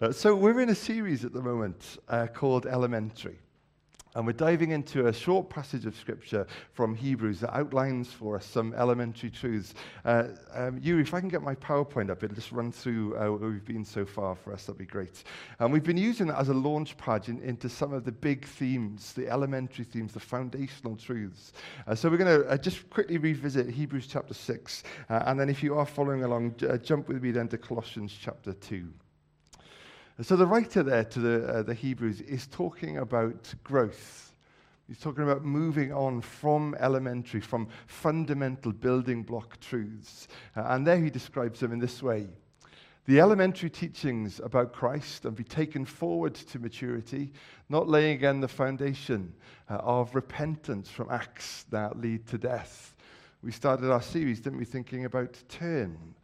Uh, 0.00 0.10
so 0.10 0.34
we're 0.34 0.60
in 0.60 0.70
a 0.70 0.74
series 0.74 1.24
at 1.24 1.32
the 1.32 1.42
moment 1.42 1.98
uh, 2.08 2.26
called 2.26 2.66
Elementary. 2.66 3.38
And 4.14 4.26
we're 4.26 4.34
diving 4.34 4.72
into 4.72 5.06
a 5.06 5.12
short 5.12 5.48
passage 5.48 5.86
of 5.86 5.96
scripture 5.96 6.46
from 6.74 6.94
Hebrews 6.94 7.40
that 7.40 7.56
outlines 7.56 8.12
for 8.12 8.36
us 8.36 8.44
some 8.44 8.74
elementary 8.74 9.30
truths. 9.30 9.72
Uh, 10.04 10.24
um, 10.52 10.78
Yuri, 10.82 11.00
if 11.00 11.14
I 11.14 11.20
can 11.20 11.30
get 11.30 11.40
my 11.40 11.54
PowerPoint 11.54 12.10
up, 12.10 12.22
it'll 12.22 12.34
just 12.34 12.52
run 12.52 12.70
through 12.72 13.16
uh, 13.16 13.30
where 13.30 13.48
we've 13.50 13.64
been 13.64 13.86
so 13.86 14.04
far 14.04 14.34
for 14.34 14.52
us. 14.52 14.66
That'd 14.66 14.78
be 14.78 14.84
great. 14.84 15.24
And 15.60 15.72
we've 15.72 15.82
been 15.82 15.96
using 15.96 16.26
that 16.26 16.38
as 16.38 16.50
a 16.50 16.54
launch 16.54 16.94
pad 16.98 17.30
in, 17.30 17.40
into 17.40 17.70
some 17.70 17.94
of 17.94 18.04
the 18.04 18.12
big 18.12 18.44
themes, 18.44 19.14
the 19.14 19.30
elementary 19.30 19.86
themes, 19.86 20.12
the 20.12 20.20
foundational 20.20 20.94
truths. 20.94 21.54
Uh, 21.86 21.94
so 21.94 22.10
we're 22.10 22.18
going 22.18 22.42
to 22.42 22.46
uh, 22.48 22.58
just 22.58 22.90
quickly 22.90 23.16
revisit 23.16 23.70
Hebrews 23.70 24.06
chapter 24.06 24.34
6. 24.34 24.82
Uh, 25.08 25.22
and 25.24 25.40
then 25.40 25.48
if 25.48 25.62
you 25.62 25.74
are 25.74 25.86
following 25.86 26.24
along, 26.24 26.56
j- 26.58 26.68
uh, 26.68 26.76
jump 26.76 27.08
with 27.08 27.22
me 27.22 27.30
then 27.30 27.48
to 27.48 27.56
Colossians 27.56 28.14
chapter 28.20 28.52
2. 28.52 28.86
So 30.20 30.36
the 30.36 30.46
writer 30.46 30.82
there 30.82 31.04
to 31.04 31.18
the, 31.18 31.48
uh, 31.48 31.62
the 31.62 31.74
Hebrews 31.74 32.20
is 32.20 32.46
talking 32.46 32.98
about 32.98 33.54
growth. 33.64 34.34
He's 34.86 34.98
talking 34.98 35.24
about 35.24 35.42
moving 35.42 35.92
on 35.92 36.20
from 36.20 36.76
elementary, 36.78 37.40
from 37.40 37.66
fundamental 37.86 38.72
building 38.72 39.22
block 39.22 39.58
truths. 39.60 40.28
Uh, 40.54 40.64
and 40.68 40.86
there 40.86 40.98
he 40.98 41.08
describes 41.08 41.60
them 41.60 41.72
in 41.72 41.78
this 41.78 42.02
way. 42.02 42.28
The 43.06 43.20
elementary 43.20 43.70
teachings 43.70 44.38
about 44.44 44.72
Christ 44.72 45.24
and 45.24 45.34
be 45.34 45.44
taken 45.44 45.84
forward 45.84 46.34
to 46.34 46.58
maturity, 46.58 47.32
not 47.68 47.88
laying 47.88 48.14
again 48.14 48.40
the 48.40 48.48
foundation 48.48 49.32
uh, 49.68 49.76
of 49.76 50.14
repentance 50.14 50.90
from 50.90 51.10
acts 51.10 51.64
that 51.70 51.98
lead 51.98 52.26
to 52.26 52.38
death. 52.38 52.94
We 53.42 53.50
started 53.50 53.90
our 53.90 54.02
series, 54.02 54.40
didn't 54.40 54.58
we, 54.58 54.64
thinking 54.66 55.04
about 55.06 55.42
turn, 55.48 56.14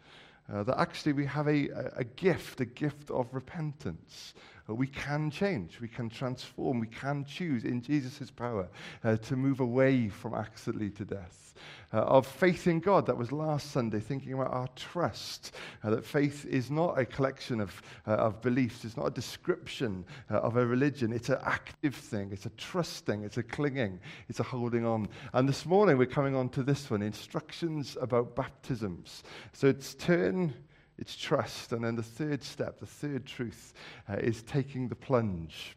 uh, 0.52 0.62
that 0.62 0.78
actually 0.78 1.12
we 1.12 1.26
have 1.26 1.46
a, 1.46 1.68
a 1.96 2.04
gift, 2.04 2.60
a 2.60 2.64
gift 2.64 3.10
of 3.10 3.32
repentance. 3.34 4.34
Uh, 4.68 4.74
we 4.74 4.86
can 4.86 5.30
change, 5.30 5.80
we 5.80 5.88
can 5.88 6.08
transform, 6.08 6.80
we 6.80 6.86
can 6.86 7.24
choose 7.24 7.64
in 7.64 7.80
Jesus' 7.80 8.30
power 8.30 8.68
uh, 9.04 9.16
to 9.16 9.36
move 9.36 9.60
away 9.60 10.08
from 10.08 10.34
lead 10.66 10.96
to 10.96 11.04
death. 11.04 11.54
Uh, 11.92 11.98
of 12.02 12.26
faith 12.26 12.66
in 12.66 12.80
God, 12.80 13.06
that 13.06 13.16
was 13.16 13.32
last 13.32 13.70
Sunday, 13.70 13.98
thinking 13.98 14.34
about 14.34 14.52
our 14.52 14.68
trust, 14.76 15.54
uh, 15.82 15.90
that 15.90 16.04
faith 16.04 16.44
is 16.44 16.70
not 16.70 16.98
a 16.98 17.04
collection 17.04 17.60
of, 17.60 17.82
uh, 18.06 18.10
of 18.12 18.42
beliefs, 18.42 18.84
it's 18.84 18.96
not 18.96 19.06
a 19.06 19.10
description 19.10 20.04
of 20.28 20.56
a 20.56 20.66
religion, 20.66 21.12
it's 21.12 21.30
an 21.30 21.38
active 21.42 21.94
thing, 21.94 22.28
it's 22.30 22.46
a 22.46 22.50
trusting, 22.50 23.24
it's 23.24 23.38
a 23.38 23.42
clinging, 23.42 23.98
it's 24.28 24.38
a 24.38 24.42
holding 24.42 24.84
on. 24.84 25.08
And 25.32 25.48
this 25.48 25.64
morning 25.64 25.96
we're 25.96 26.06
coming 26.06 26.34
on 26.34 26.50
to 26.50 26.62
this 26.62 26.90
one 26.90 27.00
instructions 27.00 27.96
about 28.00 28.36
baptisms. 28.36 29.22
So 29.52 29.66
it's 29.66 29.94
turn 29.94 30.54
it's 30.98 31.16
trust. 31.16 31.72
And 31.72 31.84
then 31.84 31.96
the 31.96 32.02
third 32.02 32.42
step, 32.42 32.78
the 32.80 32.86
third 32.86 33.24
truth, 33.24 33.72
uh, 34.08 34.16
is 34.16 34.42
taking 34.42 34.88
the 34.88 34.94
plunge. 34.94 35.76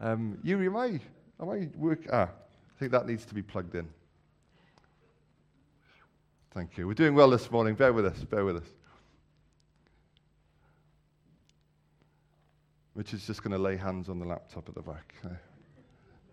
Um, 0.00 0.38
Yuri, 0.42 0.66
am 0.66 0.76
I, 0.76 1.00
am 1.40 1.50
I 1.50 1.68
work? 1.76 2.00
Ah, 2.12 2.28
I 2.28 2.78
think 2.78 2.92
that 2.92 3.06
needs 3.06 3.24
to 3.26 3.34
be 3.34 3.42
plugged 3.42 3.74
in. 3.74 3.88
Thank 6.52 6.78
you. 6.78 6.86
We're 6.86 6.94
doing 6.94 7.14
well 7.14 7.30
this 7.30 7.50
morning. 7.50 7.74
Bear 7.74 7.92
with 7.92 8.06
us. 8.06 8.18
Bear 8.24 8.44
with 8.44 8.56
us. 8.56 8.68
Which 12.94 13.14
is 13.14 13.26
just 13.26 13.42
going 13.42 13.52
to 13.52 13.58
lay 13.58 13.76
hands 13.76 14.08
on 14.08 14.18
the 14.18 14.26
laptop 14.26 14.68
at 14.68 14.74
the 14.74 14.82
back. 14.82 15.14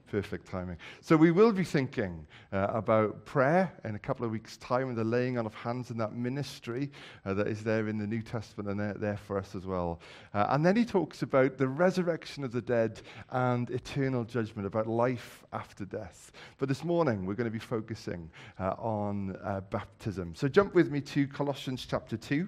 Perfect 0.08 0.48
timing. 0.48 0.78
So 1.02 1.18
we 1.18 1.32
will 1.32 1.52
be 1.52 1.64
thinking 1.64 2.28
uh, 2.54 2.68
about 2.70 3.26
prayer 3.26 3.74
in 3.84 3.96
a 3.96 4.00
couple 4.00 4.24
of 4.24 4.32
weeks' 4.32 4.56
time 4.58 4.90
and 4.90 4.98
the 4.98 5.04
laying 5.04 5.40
on 5.40 5.48
of 5.48 5.56
hands 5.56 5.90
and 5.90 6.00
that 6.00 6.14
ministry 6.14 6.92
uh, 7.26 7.34
that 7.34 7.48
is 7.48 7.64
there 7.64 7.88
in 7.88 7.98
the 7.98 8.06
New 8.06 8.22
Testament 8.22 8.70
and 8.70 8.80
there, 8.80 8.94
there 8.94 9.18
for 9.18 9.38
us 9.38 9.56
as 9.56 9.66
well. 9.66 10.00
Uh, 10.34 10.46
and 10.50 10.64
then 10.64 10.76
he 10.76 10.86
talks 10.86 11.24
about 11.24 11.58
the 11.58 11.68
resurrection 11.68 12.44
of 12.44 12.52
the 12.52 12.62
dead 12.62 13.02
and 13.32 13.72
eternal 13.72 14.24
judgment, 14.24 14.68
about 14.68 14.86
life 14.86 15.44
after 15.54 15.86
death. 15.86 16.32
But 16.60 16.70
this 16.70 16.84
morning 16.84 17.26
we're 17.26 17.34
going 17.34 17.46
to 17.46 17.52
be 17.52 17.60
focusing 17.60 18.30
uh, 18.60 18.76
on 18.78 19.36
uh, 19.44 19.62
baptism. 19.72 20.36
So 20.36 20.48
jump 20.48 20.76
with 20.76 20.92
me 20.92 21.02
to 21.02 21.28
Colossians 21.28 21.86
chapter 21.90 22.16
2. 22.16 22.48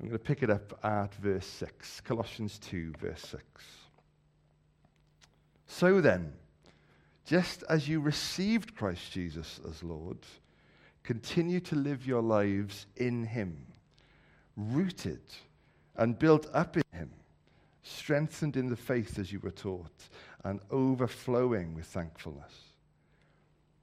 I'm 0.00 0.06
going 0.06 0.12
to 0.12 0.18
pick 0.18 0.42
it 0.42 0.50
up 0.50 0.78
at 0.84 1.14
verse 1.14 1.46
6. 1.46 2.02
Colossians 2.02 2.58
2, 2.58 2.92
verse 3.00 3.22
6. 3.22 3.42
So 5.68 6.00
then, 6.00 6.32
just 7.24 7.62
as 7.68 7.86
you 7.86 8.00
received 8.00 8.74
Christ 8.74 9.12
Jesus 9.12 9.60
as 9.68 9.84
Lord, 9.84 10.18
continue 11.04 11.60
to 11.60 11.76
live 11.76 12.06
your 12.06 12.22
lives 12.22 12.86
in 12.96 13.24
Him, 13.24 13.66
rooted 14.56 15.20
and 15.94 16.18
built 16.18 16.48
up 16.52 16.76
in 16.76 16.82
Him, 16.92 17.10
strengthened 17.82 18.56
in 18.56 18.68
the 18.68 18.76
faith 18.76 19.18
as 19.18 19.30
you 19.30 19.40
were 19.40 19.50
taught, 19.50 20.08
and 20.42 20.58
overflowing 20.70 21.74
with 21.74 21.86
thankfulness. 21.86 22.72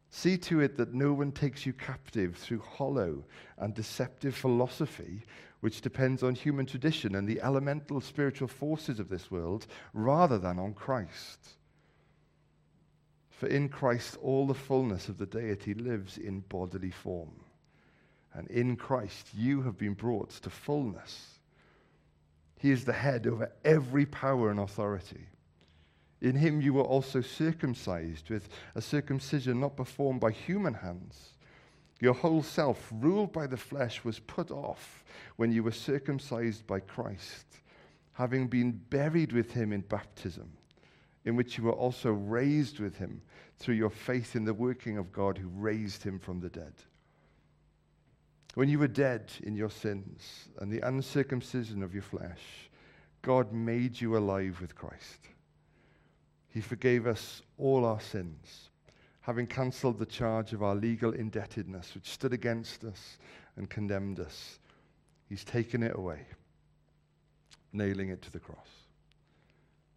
See 0.10 0.38
to 0.38 0.62
it 0.62 0.78
that 0.78 0.94
no 0.94 1.14
one 1.14 1.32
takes 1.32 1.66
you 1.66 1.74
captive 1.74 2.36
through 2.36 2.62
hollow 2.62 3.24
and 3.58 3.74
deceptive 3.74 4.36
philosophy, 4.36 5.22
which 5.60 5.82
depends 5.82 6.24
on 6.24 6.36
human 6.36 6.66
tradition 6.66 7.16
and 7.16 7.28
the 7.28 7.42
elemental 7.42 8.02
spiritual 8.02 8.48
forces 8.48 9.00
of 9.00 9.10
this 9.10 9.30
world, 9.30 9.68
rather 9.94 10.40
than 10.40 10.58
on 10.58 10.74
Christ. 10.74 11.58
For 13.36 13.48
in 13.48 13.68
Christ 13.68 14.18
all 14.22 14.48
the 14.48 14.54
fullness 14.54 15.10
of 15.10 15.18
the 15.18 15.26
deity 15.26 15.74
lives 15.74 16.18
in 16.18 16.40
bodily 16.40 16.92
form. 16.92 17.42
And 18.34 18.48
in 18.48 18.78
Christ 18.78 19.28
you 19.36 19.62
have 19.64 19.78
been 19.78 19.94
brought 19.94 20.30
to 20.30 20.50
fullness. 20.50 21.40
He 22.60 22.72
is 22.72 22.86
the 22.86 22.94
head 22.94 23.28
over 23.28 23.52
every 23.66 24.06
power 24.06 24.52
and 24.52 24.60
authority. 24.60 25.28
In 26.22 26.38
him 26.38 26.62
you 26.62 26.74
were 26.74 26.84
also 26.84 27.20
circumcised 27.20 28.30
with 28.30 28.48
a 28.74 28.82
circumcision 28.82 29.60
not 29.60 29.76
performed 29.76 30.22
by 30.22 30.32
human 30.32 30.74
hands. 30.74 31.34
Your 32.00 32.14
whole 32.14 32.42
self, 32.42 32.90
ruled 32.94 33.34
by 33.34 33.48
the 33.48 33.58
flesh, 33.58 34.04
was 34.06 34.20
put 34.20 34.50
off 34.50 35.04
when 35.36 35.52
you 35.52 35.62
were 35.62 35.72
circumcised 35.72 36.66
by 36.66 36.80
Christ, 36.80 37.46
having 38.14 38.48
been 38.48 38.72
buried 38.72 39.34
with 39.34 39.52
him 39.52 39.74
in 39.74 39.82
baptism 39.82 40.52
in 41.26 41.36
which 41.36 41.58
you 41.58 41.64
were 41.64 41.74
also 41.74 42.12
raised 42.12 42.80
with 42.80 42.98
him 42.98 43.22
through 43.58 43.76
your 43.76 43.90
faith 43.90 44.36
in 44.36 44.46
the 44.46 44.54
working 44.54 44.98
of 44.98 45.12
God 45.12 45.38
who 45.38 45.48
raised 45.50 46.04
him 46.04 46.20
from 46.20 46.40
the 46.40 46.50
dead. 46.50 46.74
When 48.54 48.70
you 48.70 48.80
were 48.80 48.88
dead 48.88 49.32
in 49.44 49.56
your 49.56 49.70
sins 49.70 50.48
and 50.60 50.72
the 50.72 50.88
uncircumcision 50.88 51.84
of 51.84 51.94
your 51.94 52.04
flesh, 52.04 52.70
God 53.22 53.52
made 53.52 54.00
you 54.00 54.16
alive 54.18 54.62
with 54.62 54.76
Christ. 54.76 55.20
He 56.48 56.62
forgave 56.62 57.06
us 57.06 57.42
all 57.58 57.84
our 57.84 58.00
sins, 58.00 58.70
having 59.22 59.48
cancelled 59.48 60.00
the 60.00 60.06
charge 60.06 60.54
of 60.54 60.64
our 60.64 60.76
legal 60.76 61.12
indebtedness, 61.12 61.96
which 61.96 62.10
stood 62.10 62.32
against 62.32 62.84
us 62.86 63.18
and 63.58 63.70
condemned 63.70 64.20
us. 64.20 64.60
He's 65.28 65.44
taken 65.44 65.84
it 65.84 65.96
away, 65.96 66.22
nailing 67.74 68.10
it 68.10 68.22
to 68.22 68.32
the 68.32 68.40
cross. 68.40 68.85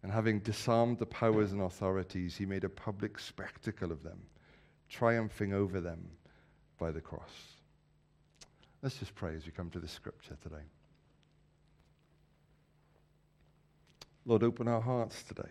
And 0.01 0.11
having 0.11 0.39
disarmed 0.39 0.97
the 0.97 1.05
powers 1.05 1.51
and 1.51 1.61
authorities, 1.61 2.37
he 2.37 2.45
made 2.45 2.63
a 2.63 2.69
public 2.69 3.19
spectacle 3.19 3.91
of 3.91 4.01
them, 4.03 4.19
triumphing 4.89 5.53
over 5.53 5.81
them 5.81 6.07
by 6.77 6.91
the 6.91 7.01
cross. 7.01 7.57
Let's 8.81 8.97
just 8.97 9.13
pray 9.13 9.35
as 9.35 9.45
we 9.45 9.51
come 9.51 9.69
to 9.71 9.79
the 9.79 9.87
scripture 9.87 10.37
today. 10.41 10.63
Lord, 14.25 14.43
open 14.43 14.67
our 14.67 14.81
hearts 14.81 15.23
today. 15.23 15.49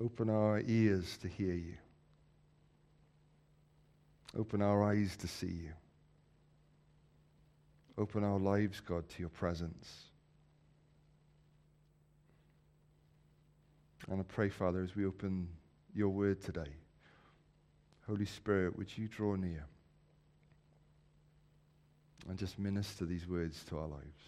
Open 0.00 0.30
our 0.30 0.60
ears 0.60 1.16
to 1.18 1.28
hear 1.28 1.54
you. 1.54 1.74
Open 4.38 4.62
our 4.62 4.84
eyes 4.84 5.16
to 5.16 5.26
see 5.26 5.46
you. 5.46 5.72
Open 7.96 8.22
our 8.22 8.38
lives, 8.38 8.80
God, 8.80 9.08
to 9.08 9.20
your 9.20 9.30
presence. 9.30 10.07
And 14.10 14.20
I 14.20 14.24
pray, 14.24 14.48
Father, 14.48 14.82
as 14.82 14.96
we 14.96 15.04
open 15.04 15.48
your 15.94 16.08
word 16.08 16.40
today, 16.40 16.72
Holy 18.06 18.24
Spirit, 18.24 18.76
would 18.78 18.96
you 18.96 19.06
draw 19.06 19.34
near 19.34 19.66
and 22.28 22.38
just 22.38 22.58
minister 22.58 23.04
these 23.04 23.28
words 23.28 23.64
to 23.64 23.78
our 23.78 23.86
lives? 23.86 24.22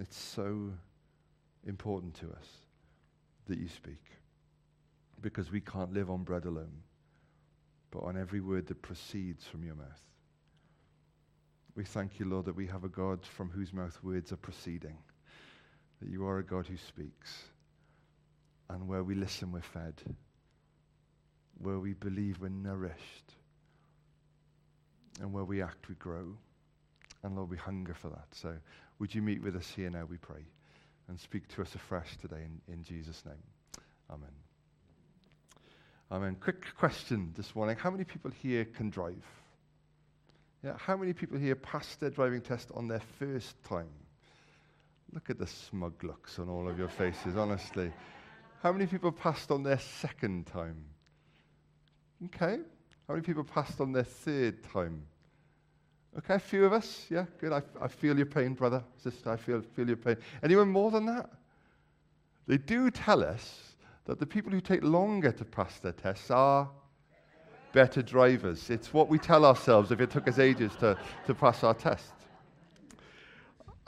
It's 0.00 0.16
so 0.16 0.70
important 1.66 2.14
to 2.20 2.26
us 2.26 2.46
that 3.48 3.58
you 3.58 3.68
speak 3.68 4.04
because 5.20 5.50
we 5.50 5.60
can't 5.60 5.92
live 5.92 6.08
on 6.08 6.22
bread 6.22 6.44
alone, 6.44 6.82
but 7.90 8.04
on 8.04 8.16
every 8.16 8.40
word 8.40 8.68
that 8.68 8.80
proceeds 8.80 9.44
from 9.44 9.64
your 9.64 9.74
mouth. 9.74 10.02
We 11.74 11.82
thank 11.84 12.20
you, 12.20 12.26
Lord, 12.26 12.44
that 12.44 12.54
we 12.54 12.68
have 12.68 12.84
a 12.84 12.88
God 12.88 13.26
from 13.26 13.50
whose 13.50 13.72
mouth 13.72 13.98
words 14.04 14.30
are 14.30 14.36
proceeding, 14.36 14.98
that 16.00 16.08
you 16.08 16.24
are 16.26 16.38
a 16.38 16.44
God 16.44 16.68
who 16.68 16.76
speaks 16.76 17.42
and 18.70 18.86
where 18.88 19.02
we 19.02 19.14
listen, 19.14 19.52
we're 19.52 19.60
fed. 19.62 19.94
Where 21.58 21.78
we 21.78 21.94
believe, 21.94 22.40
we're 22.40 22.48
nourished. 22.48 23.34
And 25.20 25.32
where 25.32 25.44
we 25.44 25.62
act, 25.62 25.88
we 25.88 25.94
grow. 25.96 26.36
And 27.22 27.36
Lord, 27.36 27.50
we 27.50 27.56
hunger 27.56 27.94
for 27.94 28.08
that. 28.08 28.26
So 28.32 28.54
would 28.98 29.14
you 29.14 29.22
meet 29.22 29.42
with 29.42 29.56
us 29.56 29.68
here 29.74 29.90
now, 29.90 30.04
we 30.08 30.16
pray, 30.18 30.44
and 31.08 31.18
speak 31.18 31.48
to 31.54 31.62
us 31.62 31.74
afresh 31.74 32.16
today 32.18 32.44
in, 32.44 32.72
in 32.72 32.84
Jesus' 32.84 33.24
name. 33.24 33.42
Amen. 34.10 34.28
Amen. 36.10 36.36
Quick 36.40 36.74
question 36.76 37.32
this 37.36 37.54
morning. 37.54 37.76
How 37.76 37.90
many 37.90 38.04
people 38.04 38.30
here 38.42 38.64
can 38.64 38.90
drive? 38.90 39.24
Yeah, 40.64 40.74
how 40.76 40.96
many 40.96 41.12
people 41.12 41.38
here 41.38 41.54
passed 41.54 42.00
their 42.00 42.10
driving 42.10 42.40
test 42.40 42.70
on 42.74 42.88
their 42.88 43.02
first 43.18 43.62
time? 43.64 43.90
Look 45.12 45.30
at 45.30 45.38
the 45.38 45.46
smug 45.46 46.02
looks 46.02 46.38
on 46.38 46.48
all 46.48 46.68
of 46.68 46.78
your 46.78 46.88
faces, 46.88 47.36
honestly. 47.36 47.92
How 48.62 48.72
many 48.72 48.86
people 48.86 49.12
passed 49.12 49.50
on 49.50 49.62
their 49.62 49.78
second 49.78 50.46
time? 50.46 50.84
Okay. 52.26 52.58
How 53.06 53.14
many 53.14 53.24
people 53.24 53.44
passed 53.44 53.80
on 53.80 53.92
their 53.92 54.04
third 54.04 54.62
time? 54.64 55.02
Okay, 56.18 56.34
a 56.34 56.38
few 56.38 56.64
of 56.64 56.72
us. 56.72 57.06
Yeah, 57.08 57.26
good. 57.40 57.52
I, 57.52 57.62
I 57.80 57.88
feel 57.88 58.16
your 58.16 58.26
pain, 58.26 58.54
brother, 58.54 58.82
sister. 58.96 59.30
I 59.30 59.36
feel, 59.36 59.62
feel 59.62 59.86
your 59.86 59.96
pain. 59.96 60.16
Anyone 60.42 60.68
more 60.70 60.90
than 60.90 61.06
that? 61.06 61.30
They 62.46 62.58
do 62.58 62.90
tell 62.90 63.22
us 63.22 63.76
that 64.06 64.18
the 64.18 64.26
people 64.26 64.50
who 64.50 64.60
take 64.60 64.82
longer 64.82 65.30
to 65.30 65.44
pass 65.44 65.78
their 65.78 65.92
tests 65.92 66.30
are 66.30 66.68
better 67.72 68.02
drivers. 68.02 68.70
It's 68.70 68.92
what 68.92 69.08
we 69.08 69.18
tell 69.18 69.44
ourselves 69.44 69.92
if 69.92 70.00
it 70.00 70.10
took 70.10 70.26
us 70.26 70.38
ages 70.38 70.72
to, 70.80 70.98
to 71.26 71.34
pass 71.34 71.62
our 71.62 71.74
tests. 71.74 72.12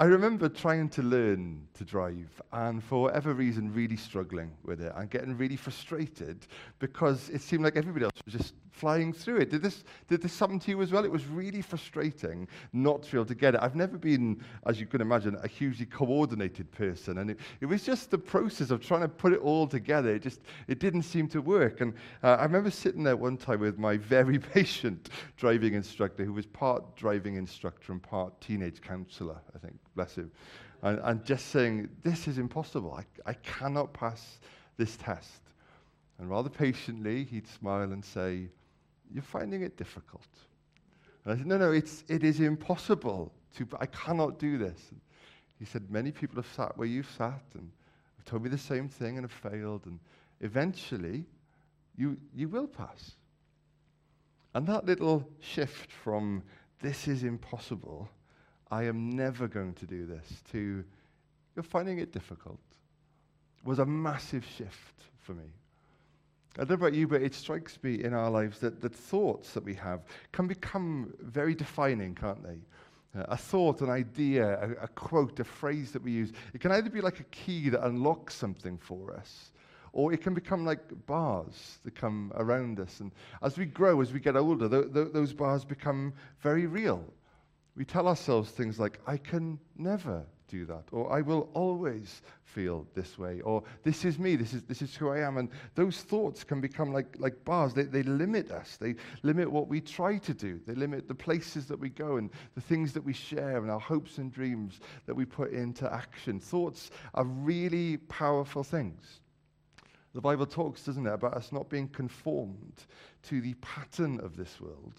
I 0.01 0.05
remember 0.05 0.49
trying 0.49 0.89
to 0.91 1.03
learn 1.03 1.69
to 1.75 1.85
drive 1.85 2.41
and 2.55 2.83
for 2.83 3.03
whatever 3.03 3.35
reason 3.35 3.71
really 3.75 3.97
struggling 3.97 4.51
with 4.65 4.81
it 4.81 4.95
and 4.97 5.11
getting 5.11 5.37
really 5.37 5.57
frustrated 5.57 6.47
because 6.79 7.29
it 7.29 7.43
seemed 7.43 7.65
like 7.65 7.77
everybody 7.77 8.07
else 8.07 8.15
was 8.25 8.33
just 8.33 8.55
flying 8.81 9.13
through 9.13 9.37
it. 9.37 9.51
Did 9.51 9.61
this, 9.61 9.85
did 10.09 10.23
this 10.23 10.39
happen 10.39 10.59
to 10.61 10.71
you 10.71 10.81
as 10.81 10.91
well? 10.91 11.05
It 11.05 11.11
was 11.11 11.27
really 11.27 11.61
frustrating 11.61 12.49
not 12.73 13.03
to 13.03 13.11
be 13.11 13.19
able 13.19 13.27
to 13.27 13.35
get 13.35 13.55
it. 13.55 13.61
I've 13.63 13.77
never 13.77 13.99
been, 13.99 14.43
as 14.67 14.81
you 14.81 14.87
can 14.87 15.03
imagine, 15.03 15.37
a 15.43 15.47
hugely 15.47 15.85
coordinated 15.85 16.71
person. 16.73 17.19
And 17.19 17.33
it, 17.33 17.41
it 17.61 17.67
was 17.67 17.85
just 17.85 18.11
the 18.11 18.19
process 18.19 18.71
of 18.71 18.81
trying 18.81 19.03
to 19.03 19.09
put 19.09 19.35
it 19.35 19.41
all 19.41 19.67
together. 19.67 20.15
It 20.15 20.23
just, 20.23 20.41
it 20.67 20.81
didn't 20.81 21.03
seem 21.03 21.29
to 21.29 21.43
work. 21.43 21.83
And 21.83 21.93
uh, 22.23 22.37
I 22.41 22.45
remember 22.45 22.71
sitting 22.71 23.03
there 23.03 23.17
one 23.17 23.37
time 23.37 23.61
with 23.61 23.79
my 23.79 23.99
very 23.99 24.39
patient 24.55 25.11
driving 25.37 25.75
instructor 25.75 26.25
who 26.25 26.33
was 26.33 26.47
part 26.47 26.97
driving 26.97 27.37
instructor 27.37 27.93
and 27.93 28.03
part 28.03 28.41
teenage 28.41 28.81
counselor, 28.81 29.37
I 29.55 29.59
think, 29.59 29.77
bless 29.95 30.15
him. 30.15 30.31
And, 30.83 30.99
and 31.01 31.25
just 31.25 31.49
saying, 31.49 31.91
this 32.03 32.27
is 32.27 32.39
impossible. 32.39 32.95
I, 32.95 33.05
I 33.31 33.35
cannot 33.35 33.93
pass 33.93 34.41
this 34.79 34.97
test. 34.97 35.43
And 36.19 36.29
rather 36.29 36.51
patiently, 36.51 37.25
he'd 37.25 37.49
smile 37.49 37.93
and 37.93 38.05
say, 38.05 38.49
you're 39.13 39.23
finding 39.23 39.63
it 39.63 39.77
difficult. 39.77 40.27
And 41.25 41.35
I 41.35 41.37
said, 41.37 41.47
No, 41.47 41.59
no, 41.59 41.73
it's, 41.73 42.05
it 42.09 42.25
is 42.25 42.41
impossible. 42.41 43.33
To, 43.57 43.67
I 43.81 43.87
cannot 43.87 44.39
do 44.39 44.59
this. 44.59 44.81
And 44.91 45.01
he 45.59 45.65
said, 45.65 45.91
Many 45.91 46.13
people 46.13 46.37
have 46.37 46.51
sat 46.55 46.77
where 46.77 46.87
you've 46.87 47.11
sat 47.17 47.43
and 47.55 47.71
have 48.17 48.25
told 48.25 48.43
me 48.43 48.49
the 48.49 48.59
same 48.59 48.89
thing 48.89 49.19
and 49.19 49.25
have 49.25 49.53
failed. 49.53 49.87
And 49.87 49.99
eventually, 50.41 51.25
you, 51.97 52.17
you 52.35 52.49
will 52.49 52.67
pass. 52.67 53.13
And 54.55 54.67
that 54.67 54.87
little 54.87 55.29
shift 55.41 55.93
from 55.93 56.43
this 56.81 57.07
is 57.07 57.25
impossible, 57.25 58.09
I 58.71 58.85
am 58.85 59.11
never 59.11 59.47
going 59.47 59.75
to 59.75 59.87
do 59.87 60.07
this, 60.07 60.43
to 60.53 60.85
you're 61.55 61.63
finding 61.63 61.99
it 61.99 62.13
difficult, 62.13 62.61
was 63.65 63.79
a 63.79 63.87
massive 63.87 64.47
shift 64.57 65.03
for 65.19 65.35
me. 65.35 65.45
I 66.57 66.65
don't 66.65 66.71
know 66.71 66.87
about 66.87 66.95
you, 66.95 67.07
but 67.07 67.23
it 67.23 67.35
strikes 67.35 67.79
me 67.83 68.03
in 68.03 68.13
our 68.13 68.31
lives 68.31 68.59
that, 68.59 68.81
the 68.81 68.89
thoughts 68.89 69.53
that 69.53 69.65
we 69.65 69.75
have 69.75 70.01
can 70.33 70.49
become 70.49 71.15
very 71.21 71.55
defining, 71.55 72.15
can't 72.15 72.43
they? 72.43 72.59
Uh, 73.19 73.25
a 73.29 73.37
thought, 73.37 73.81
an 73.81 73.91
idea, 73.91 74.59
a, 74.61 74.85
a 74.85 74.89
quote, 74.89 75.39
a 75.41 75.45
phrase 75.45 75.93
that 75.93 76.03
we 76.03 76.11
use, 76.11 76.33
it 76.53 76.61
can 76.61 76.73
either 76.73 76.91
be 76.91 77.01
like 77.01 77.21
a 77.21 77.25
key 77.25 77.69
that 77.69 77.85
unlocks 77.87 78.35
something 78.35 78.79
for 78.79 79.15
us, 79.15 79.53
or 79.93 80.13
it 80.13 80.23
can 80.23 80.35
become 80.35 80.65
like 80.65 80.81
bars 81.07 81.79
that 81.85 81.95
come 81.95 82.33
around 82.35 82.81
us. 82.81 83.01
And 83.01 83.13
as 83.43 83.57
we 83.57 83.67
grow, 83.67 84.01
as 84.01 84.13
we 84.13 84.21
get 84.21 84.37
older, 84.37 84.69
th- 84.69 84.93
th- 84.93 85.13
those 85.13 85.33
bars 85.33 85.65
become 85.65 86.13
very 86.41 86.67
real. 86.67 87.05
We 87.77 87.85
tell 87.85 88.09
ourselves 88.09 88.51
things 88.51 88.79
like, 88.79 89.01
I 89.07 89.17
can 89.17 89.59
never 89.77 90.25
do 90.51 90.67
that. 90.67 90.85
Or 90.93 91.13
I 91.13 91.21
will 91.21 91.49
always 91.55 92.23
feel 92.43 92.87
this 92.95 93.19
way. 93.19 93.41
Or 93.41 93.63
this 93.85 94.05
is 94.05 94.19
me, 94.19 94.37
this 94.37 94.53
is, 94.53 94.63
this 94.65 94.83
is 94.83 94.95
who 94.95 95.11
I 95.11 95.21
am. 95.21 95.37
And 95.37 95.49
those 95.75 95.99
thoughts 95.99 96.45
can 96.45 96.61
become 96.61 96.93
like, 96.93 97.17
like 97.19 97.45
bars. 97.45 97.73
They, 97.73 97.85
they 97.85 98.03
limit 98.03 98.51
us, 98.51 98.77
they 98.77 98.97
limit 99.23 99.51
what 99.51 99.69
we 99.69 99.81
try 99.81 100.19
to 100.19 100.35
do, 100.35 100.61
they 100.67 100.75
limit 100.75 101.09
the 101.09 101.15
places 101.15 101.67
that 101.67 101.79
we 101.79 101.89
go 101.89 102.17
and 102.17 102.31
the 102.55 102.61
things 102.61 102.93
that 102.93 103.05
we 103.05 103.13
share 103.13 103.59
and 103.59 103.71
our 103.71 103.81
hopes 103.81 104.19
and 104.19 104.33
dreams 104.33 104.81
that 105.07 105.15
we 105.15 105.25
put 105.25 105.53
into 105.53 105.93
action. 105.93 106.41
Thoughts 106.41 106.91
are 107.15 107.25
really 107.25 107.97
powerful 107.97 108.65
things. 108.65 109.21
The 110.13 110.21
Bible 110.21 110.47
talks, 110.47 110.83
doesn't 110.83 111.07
it, 111.07 111.13
about 111.13 111.35
us 111.35 111.53
not 111.53 111.69
being 111.69 111.89
conformed 111.89 112.85
to 113.25 113.41
the 113.41 113.55
pattern 113.55 114.19
of 114.21 114.37
this 114.37 114.61
world, 114.61 114.95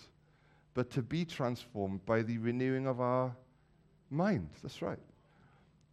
but 0.74 0.90
to 0.92 1.02
be 1.02 1.26
transformed 1.26 2.06
by 2.06 2.22
the 2.22 2.38
renewing 2.38 2.88
of 2.88 3.02
our 3.02 3.36
mind. 4.10 4.50
That's 4.62 4.82
right. 4.82 5.00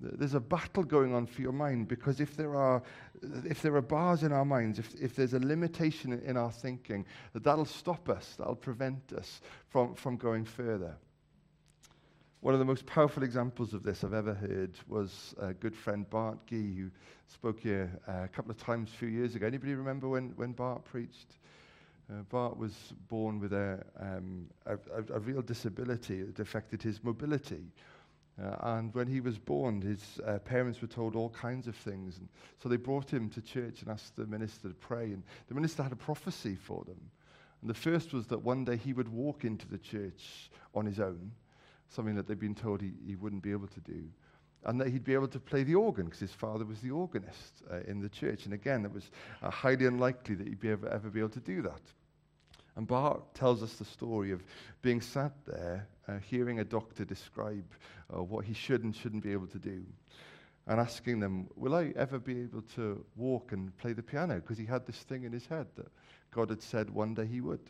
There's 0.01 0.35
a 0.35 0.41
battle 0.41 0.85
going 0.85 1.13
on 1.13 1.27
for 1.27 1.43
your 1.43 1.53
mind 1.53 1.89
because 1.89 2.21
if 2.21 2.37
there 2.37 2.55
are, 2.55 2.83
if 3.45 3.63
there 3.63 3.75
are 3.75 3.83
bars 3.83 4.23
in 4.23 4.33
our 4.33 4.45
minds, 4.45 4.79
if, 4.79 4.95
if 4.95 5.17
there's 5.17 5.35
a 5.35 5.41
limitation 5.41 6.13
in 6.13 6.37
our 6.37 6.53
thinking, 6.53 7.05
that 7.33 7.43
that'll 7.43 7.65
stop 7.65 8.09
us, 8.09 8.37
that'll 8.39 8.55
prevent 8.55 9.13
us 9.13 9.41
from, 9.69 9.95
from 9.95 10.17
going 10.17 10.45
further. 10.45 10.95
One 12.41 12.55
of 12.55 12.61
the 12.61 12.65
most 12.65 12.87
powerful 12.87 13.25
examples 13.25 13.75
of 13.75 13.83
this 13.83 14.05
I've 14.05 14.15
ever 14.15 14.33
heard 14.33 14.79
was 14.87 15.35
a 15.41 15.53
good 15.53 15.75
friend 15.75 16.09
Bart 16.09 16.39
Gee, 16.47 16.77
who 16.77 16.91
spoke 17.27 17.59
here 17.59 17.91
uh, 18.07 18.23
a 18.23 18.29
couple 18.29 18.53
of 18.53 18.57
times 18.57 18.91
a 18.91 18.97
few 18.97 19.09
years 19.09 19.35
ago. 19.35 19.49
Anybody 19.49 19.75
remember 19.75 20.09
when, 20.09 20.31
when 20.37 20.53
Bart 20.53 20.85
preached? 20.85 21.39
Uh, 22.09 22.23
Bart 22.31 22.57
was 22.57 22.75
born 23.09 23.41
with 23.41 23.53
a, 23.53 23.85
um, 23.99 24.47
a, 24.67 24.77
a 25.13 25.19
real 25.19 25.43
disability 25.43 26.23
that 26.23 26.39
affected 26.39 26.81
his 26.81 27.03
mobility. 27.03 27.73
Uh, 28.43 28.55
and 28.77 28.95
when 28.95 29.09
he 29.09 29.21
was 29.21 29.37
born, 29.37 29.81
his 29.81 30.21
uh, 30.25 30.39
parents 30.39 30.81
were 30.81 30.89
told 30.89 31.17
all 31.17 31.31
kinds 31.31 31.67
of 31.67 31.75
things. 31.75 32.19
And 32.19 32.29
so 32.63 32.69
they 32.69 32.77
brought 32.77 33.13
him 33.13 33.29
to 33.31 33.43
church 33.43 33.83
and 33.83 33.91
asked 33.91 34.17
the 34.17 34.27
minister 34.27 34.69
to 34.69 34.75
pray. 34.75 35.07
And 35.07 35.25
the 35.49 35.55
minister 35.55 35.83
had 35.83 35.93
a 35.93 35.97
prophecy 35.97 36.55
for 36.55 36.85
them. 36.85 37.01
And 37.61 37.69
the 37.69 37.75
first 37.75 38.13
was 38.13 38.27
that 38.29 38.43
one 38.43 38.65
day 38.65 38.77
he 38.77 38.93
would 38.93 39.09
walk 39.09 39.45
into 39.45 39.67
the 39.67 39.79
church 39.79 40.51
on 40.75 40.87
his 40.87 41.01
own, 41.01 41.33
something 41.89 42.15
that 42.15 42.29
they'd 42.29 42.39
been 42.39 42.55
told 42.55 42.81
he, 42.81 42.93
he 43.05 43.17
wouldn't 43.17 43.43
be 43.43 43.51
able 43.51 43.67
to 43.67 43.81
do. 43.81 44.05
And 44.65 44.81
that 44.81 44.89
he'd 44.89 45.05
be 45.05 45.15
able 45.15 45.29
to 45.29 45.41
play 45.41 45.65
the 45.65 45.75
organ 45.75 46.05
because 46.05 46.21
his 46.21 46.33
father 46.33 46.65
was 46.65 46.81
the 46.81 46.91
organist 46.91 47.63
uh, 47.73 47.81
in 47.89 48.01
the 48.01 48.09
church. 48.09 48.45
And 48.45 48.55
again, 48.55 48.85
it 48.85 48.93
was 48.93 49.11
uh, 49.43 49.51
highly 49.51 49.87
unlikely 49.87 50.37
that 50.37 50.47
he'd 50.47 50.61
be 50.61 50.71
ever, 50.71 50.89
ever 50.89 51.11
be 51.11 51.21
able 51.21 51.29
to 51.31 51.41
do 51.41 51.63
that. 51.63 51.81
And 52.79 52.87
Bart 52.87 53.35
tells 53.35 53.61
us 53.61 53.75
the 53.75 53.85
story 53.85 54.31
of 54.31 54.45
being 54.83 55.01
sat 55.01 55.33
there, 55.45 55.89
uh, 56.07 56.19
hearing 56.19 56.61
a 56.61 56.65
doctor 56.65 57.05
describe 57.05 57.65
uh, 58.15 58.23
what 58.23 58.45
he 58.45 58.55
should 58.55 58.85
and 58.85 58.95
shouldn't 58.95 59.25
be 59.25 59.33
able 59.33 59.49
to 59.49 59.59
do, 59.59 59.83
and 60.69 60.79
asking 60.79 61.19
them, 61.19 61.49
Will 61.57 61.75
I 61.75 61.93
ever 61.97 62.21
be 62.21 62.41
able 62.43 62.63
to 62.77 63.05
walk 63.17 63.51
and 63.51 63.77
play 63.79 63.95
the 63.95 64.03
piano? 64.05 64.37
Because 64.37 64.59
he 64.59 64.65
had 64.65 64.87
this 64.87 64.99
thing 64.99 65.25
in 65.25 65.33
his 65.33 65.45
head 65.45 65.67
that 65.75 65.89
God 66.31 66.51
had 66.51 66.63
said 66.63 66.89
one 66.89 67.15
day 67.15 67.27
he 67.27 67.41
would. 67.41 67.69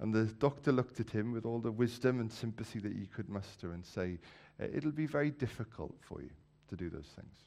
And 0.00 0.14
the 0.14 0.24
doctor 0.24 0.72
looked 0.72 1.00
at 1.00 1.10
him 1.10 1.32
with 1.32 1.44
all 1.44 1.58
the 1.58 1.70
wisdom 1.70 2.18
and 2.18 2.32
sympathy 2.32 2.78
that 2.78 2.96
he 2.96 3.04
could 3.04 3.28
muster 3.28 3.74
and 3.74 3.84
say, 3.84 4.18
It'll 4.58 4.90
be 4.90 5.06
very 5.06 5.32
difficult 5.32 5.96
for 6.00 6.22
you 6.22 6.30
to 6.70 6.76
do 6.76 6.88
those 6.88 7.12
things. 7.14 7.44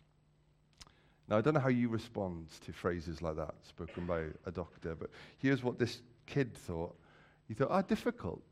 Now, 1.28 1.38
I 1.38 1.42
don't 1.42 1.54
know 1.54 1.60
how 1.60 1.70
you 1.70 1.90
respond 1.90 2.48
to 2.66 2.72
phrases 2.72 3.22
like 3.22 3.36
that 3.36 3.56
spoken 3.68 4.06
by 4.06 4.26
a 4.46 4.52
doctor, 4.52 4.96
but 4.96 5.10
here's 5.40 5.64
what 5.64 5.78
this 5.78 6.02
kid 6.26 6.56
thought. 6.56 6.96
He 7.48 7.54
thought, 7.54 7.70
ah, 7.72 7.82
difficult. 7.82 8.46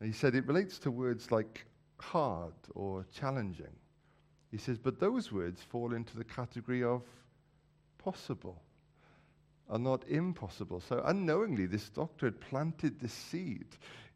And 0.00 0.08
he 0.08 0.12
said 0.16 0.34
it 0.34 0.46
relates 0.46 0.78
to 0.80 0.90
words 0.90 1.32
like 1.32 1.66
hard 1.98 2.54
or 2.74 3.04
challenging. 3.12 3.74
He 4.50 4.58
says, 4.58 4.78
but 4.78 5.00
those 5.00 5.32
words 5.32 5.60
fall 5.62 5.92
into 5.92 6.16
the 6.16 6.24
category 6.24 6.84
of 6.84 7.02
possible 7.98 8.62
are 9.68 9.78
not 9.78 10.08
impossible. 10.08 10.80
So 10.80 11.02
unknowingly, 11.04 11.66
this 11.66 11.88
doctor 11.90 12.26
had 12.26 12.40
planted 12.40 12.98
this 12.98 13.12
seed 13.12 13.66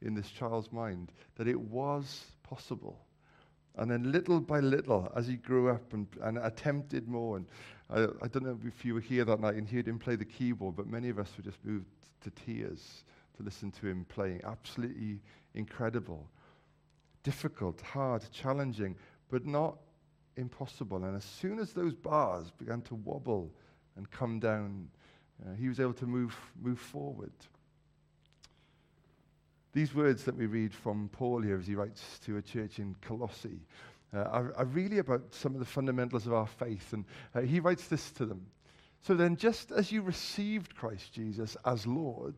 in 0.01 0.15
this 0.15 0.31
child's 0.31 0.73
mind 0.73 1.13
that 1.37 1.49
it 1.49 1.61
was 1.61 2.25
possible. 2.43 3.05
And 3.77 3.91
then 3.91 4.13
little 4.13 4.41
by 4.41 4.61
little, 4.61 5.11
as 5.17 5.27
he 5.27 5.37
grew 5.37 5.71
up 5.71 5.93
and, 5.93 6.07
and 6.21 6.39
attempted 6.39 7.09
more, 7.09 7.39
and 7.39 7.47
I, 7.89 8.03
I, 8.25 8.29
don't 8.29 8.45
know 8.45 8.59
if 8.67 8.85
you 8.85 8.95
were 8.95 9.01
here 9.01 9.25
that 9.25 9.41
night 9.41 9.55
and 9.55 9.69
heard 9.69 9.89
him 9.89 9.99
play 9.99 10.17
the 10.17 10.25
keyboard, 10.25 10.77
but 10.77 10.87
many 10.87 11.09
of 11.09 11.19
us 11.19 11.31
were 11.37 11.43
just 11.43 11.65
moved 11.65 11.87
to 12.23 12.31
tears 12.31 13.05
to 13.37 13.43
listen 13.43 13.71
to 13.73 13.87
him 13.87 14.05
playing. 14.09 14.43
Absolutely 14.45 15.21
incredible. 15.55 16.29
Difficult, 17.23 17.81
hard, 17.81 18.25
challenging, 18.31 18.95
but 19.31 19.47
not 19.47 19.79
impossible. 20.37 21.05
And 21.05 21.17
as 21.17 21.25
soon 21.25 21.59
as 21.59 21.73
those 21.73 21.95
bars 21.95 22.51
began 22.51 22.83
to 22.83 22.95
wobble 22.97 23.51
and 23.97 24.11
come 24.11 24.39
down, 24.39 24.89
uh, 25.45 25.55
he 25.55 25.69
was 25.69 25.81
able 25.81 25.95
to 25.95 26.07
move, 26.07 26.37
move 26.61 26.79
forward. 26.79 27.33
These 29.73 29.95
words 29.95 30.25
that 30.25 30.37
we 30.37 30.47
read 30.47 30.75
from 30.75 31.09
Paul 31.13 31.41
here 31.41 31.59
as 31.59 31.67
he 31.67 31.75
writes 31.75 32.19
to 32.27 32.37
a 32.37 32.43
church 32.43 32.79
in 32.79 32.95
Colossae 33.01 33.61
uh, 34.15 34.19
are, 34.25 34.55
are, 34.57 34.67
really 34.67 34.99
about 34.99 35.23
some 35.31 35.55
of 35.55 35.61
the 35.61 35.67
fundamentals 35.67 36.27
of 36.27 36.35
our 36.35 36.47
faith. 36.47 36.93
And 36.93 37.07
uh, 37.35 37.41
he 37.41 37.61
writes 37.61 37.89
this 37.89 38.11
to 38.13 38.27
them. 38.27 38.47
So 39.03 39.15
then, 39.15 39.37
just 39.37 39.73
as 39.73 39.91
you 39.91 40.03
received 40.03 40.77
Christ 40.77 41.13
Jesus 41.13 41.57
as 41.65 41.87
Lord, 41.87 42.37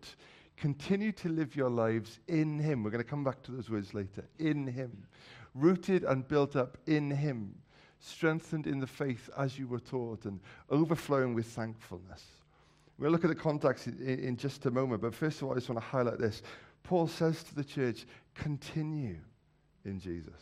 continue 0.57 1.13
to 1.13 1.29
live 1.29 1.57
your 1.57 1.69
lives 1.69 2.21
in 2.29 2.59
Him. 2.59 2.83
We're 2.83 2.91
going 2.91 3.03
to 3.03 3.11
come 3.11 3.25
back 3.25 3.43
to 3.43 3.53
those 3.53 3.69
words 3.69 3.93
later. 3.93 4.25
In 4.39 4.67
Him. 4.67 5.07
Rooted 5.55 6.05
and 6.05 6.27
built 6.27 6.57
up 6.57 6.79
in 6.87 7.11
Him. 7.11 7.55
Strengthened 8.01 8.67
in 8.67 8.81
the 8.81 8.87
faith 8.87 9.29
as 9.37 9.59
you 9.59 9.67
were 9.67 9.81
taught 9.81 10.25
and 10.25 10.41
overflowing 10.71 11.35
with 11.35 11.47
thankfulness. 11.47 12.25
We'll 12.99 13.11
look 13.11 13.25
at 13.25 13.29
the 13.29 13.35
context 13.35 13.89
in, 13.89 14.21
in 14.21 14.37
just 14.37 14.65
a 14.67 14.71
moment, 14.71 15.03
but 15.03 15.15
first 15.15 15.43
of 15.43 15.49
all, 15.49 15.53
I 15.53 15.57
just 15.57 15.69
want 15.69 15.81
to 15.81 15.87
highlight 15.87 16.19
this. 16.19 16.43
Paul 16.85 17.09
says 17.09 17.43
to 17.45 17.55
the 17.55 17.65
church, 17.65 18.07
continue 18.35 19.19
in 19.85 19.99
Jesus. 19.99 20.41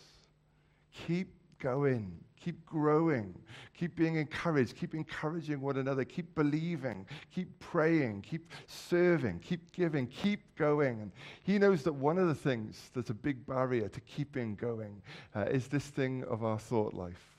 Keep 1.07 1.29
going. 1.59 2.13
Keep 2.43 2.67
growing. 2.67 3.39
Keep 3.73 3.95
being 3.95 4.17
encouraged. 4.17 4.77
Keep 4.77 4.95
encouraging 4.95 5.61
one 5.61 5.77
another. 5.77 6.05
Keep 6.05 6.35
believing. 6.35 7.07
Keep 7.33 7.57
praying. 7.61 8.23
Keep 8.23 8.51
serving. 8.67 9.39
Keep 9.39 9.73
giving. 9.73 10.09
Keep 10.09 10.57
going. 10.57 11.01
And 11.01 11.13
he 11.45 11.59
knows 11.59 11.85
that 11.85 11.93
one 11.93 12.19
of 12.19 12.27
the 12.27 12.35
things 12.35 12.91
that's 12.93 13.11
a 13.11 13.15
big 13.15 13.47
barrier 13.47 13.89
to 13.89 14.01
keeping 14.01 14.57
going 14.57 15.01
uh, 15.37 15.43
is 15.43 15.69
this 15.69 15.87
thing 15.87 16.25
of 16.25 16.43
our 16.45 16.59
thought 16.59 16.95
life. 16.95 17.39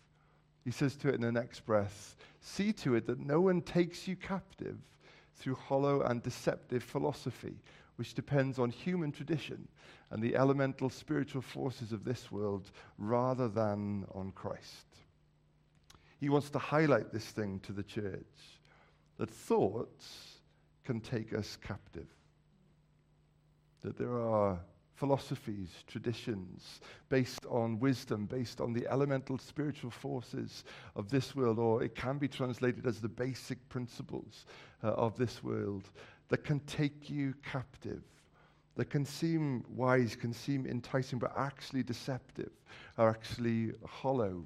He 0.64 0.72
says 0.72 0.96
to 0.98 1.10
it 1.10 1.16
in 1.16 1.22
the 1.22 1.32
next 1.32 1.66
breath 1.66 2.16
See 2.46 2.74
to 2.74 2.96
it 2.96 3.08
that 3.08 3.20
no 3.20 3.40
one 3.40 3.62
takes 3.62 4.06
you 4.06 4.18
captive 4.18 4.78
through 5.36 5.56
hollow 5.56 6.02
and 6.02 6.22
deceptive 6.22 6.84
philosophy 6.84 7.56
which 7.96 8.14
depends 8.14 8.60
on 8.60 8.70
human 8.70 9.12
tradition 9.12 9.68
and 10.10 10.22
the 10.22 10.36
elemental 10.36 10.90
spiritual 10.90 11.42
forces 11.42 11.92
of 11.92 12.04
this 12.04 12.32
world 12.32 12.72
rather 12.98 13.48
than 13.48 14.06
on 14.14 14.32
Christ. 14.32 14.86
He 16.20 16.30
wants 16.30 16.50
to 16.52 16.60
highlight 16.60 17.12
this 17.12 17.26
thing 17.26 17.60
to 17.62 17.72
the 17.72 17.84
church 17.84 18.60
that 19.18 19.30
thoughts 19.30 20.40
can 20.84 21.00
take 21.00 21.34
us 21.34 21.58
captive, 21.62 22.08
that 23.82 23.98
there 23.98 24.20
are 24.20 24.60
philosophies, 24.96 25.70
traditions 25.88 26.80
based 27.10 27.46
on 27.50 27.80
wisdom, 27.80 28.26
based 28.26 28.62
on 28.62 28.74
the 28.74 28.88
elemental 28.88 29.38
spiritual 29.38 29.92
forces 29.92 30.64
of 30.96 31.10
this 31.10 31.36
world, 31.36 31.60
or 31.60 31.84
it 31.84 31.96
can 31.96 32.18
be 32.18 32.28
translated 32.28 32.86
as 32.86 33.02
the 33.02 33.10
basic 33.10 33.68
principles 33.70 34.46
uh, 34.84 34.88
of 34.88 35.18
this 35.18 35.44
world 35.44 35.90
that 36.30 36.44
can 36.44 36.60
take 36.62 37.10
you 37.10 37.34
captive, 37.44 38.02
that 38.76 38.86
can 38.90 39.06
seem 39.06 39.64
wise, 39.70 40.16
can 40.16 40.34
seem 40.34 40.66
enticing, 40.66 41.20
but 41.20 41.32
actually 41.38 41.84
deceptive, 41.84 42.52
are 42.98 43.10
actually 43.10 43.74
hollow. 43.86 44.46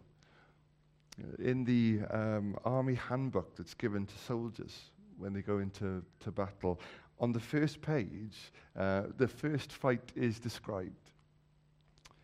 In 1.39 1.63
the 1.63 2.01
um, 2.15 2.55
army 2.63 2.95
handbook 2.95 3.55
that's 3.55 3.73
given 3.73 4.05
to 4.05 4.17
soldiers 4.17 4.91
when 5.17 5.33
they 5.33 5.41
go 5.41 5.59
into 5.59 6.03
to 6.19 6.31
battle, 6.31 6.79
on 7.19 7.31
the 7.31 7.39
first 7.39 7.81
page, 7.81 8.51
uh, 8.77 9.03
the 9.17 9.27
first 9.27 9.71
fight 9.71 10.11
is 10.15 10.39
described. 10.39 11.11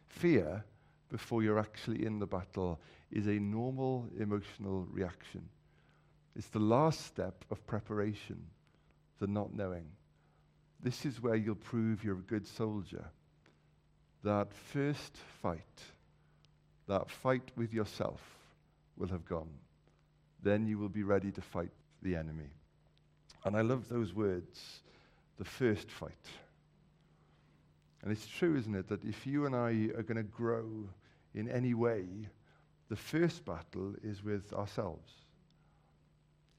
Fear, 0.09 0.63
before 1.09 1.41
you're 1.41 1.59
actually 1.59 2.05
in 2.05 2.19
the 2.19 2.27
battle, 2.27 2.79
is 3.11 3.27
a 3.27 3.39
normal 3.39 4.07
emotional 4.19 4.87
reaction. 4.91 5.41
It's 6.35 6.47
the 6.47 6.59
last 6.59 7.05
step 7.05 7.45
of 7.49 7.65
preparation 7.65 8.37
the 9.19 9.27
not 9.27 9.53
knowing. 9.53 9.85
This 10.81 11.05
is 11.05 11.21
where 11.21 11.35
you'll 11.35 11.55
prove 11.55 12.03
you're 12.03 12.15
a 12.15 12.21
good 12.21 12.45
soldier. 12.45 13.05
That 14.23 14.53
first 14.53 15.17
fight, 15.41 15.81
that 16.87 17.09
fight 17.09 17.51
with 17.55 17.73
yourself, 17.73 18.21
will 18.97 19.07
have 19.07 19.25
gone. 19.25 19.49
Then 20.41 20.67
you 20.67 20.77
will 20.77 20.89
be 20.89 21.03
ready 21.03 21.31
to 21.31 21.41
fight 21.41 21.71
the 22.01 22.15
enemy. 22.15 22.49
And 23.45 23.55
I 23.55 23.61
love 23.61 23.87
those 23.89 24.13
words 24.13 24.81
the 25.37 25.45
first 25.45 25.89
fight. 25.89 26.27
And 28.01 28.11
it's 28.11 28.27
true, 28.27 28.57
isn't 28.57 28.75
it, 28.75 28.89
that 28.89 29.03
if 29.03 29.25
you 29.25 29.45
and 29.45 29.55
I 29.55 29.89
are 29.97 30.03
going 30.03 30.17
to 30.17 30.23
grow 30.23 30.89
in 31.33 31.49
any 31.49 31.73
way, 31.73 32.05
the 32.89 32.95
first 32.95 33.45
battle 33.45 33.95
is 34.03 34.23
with 34.23 34.53
ourselves, 34.53 35.11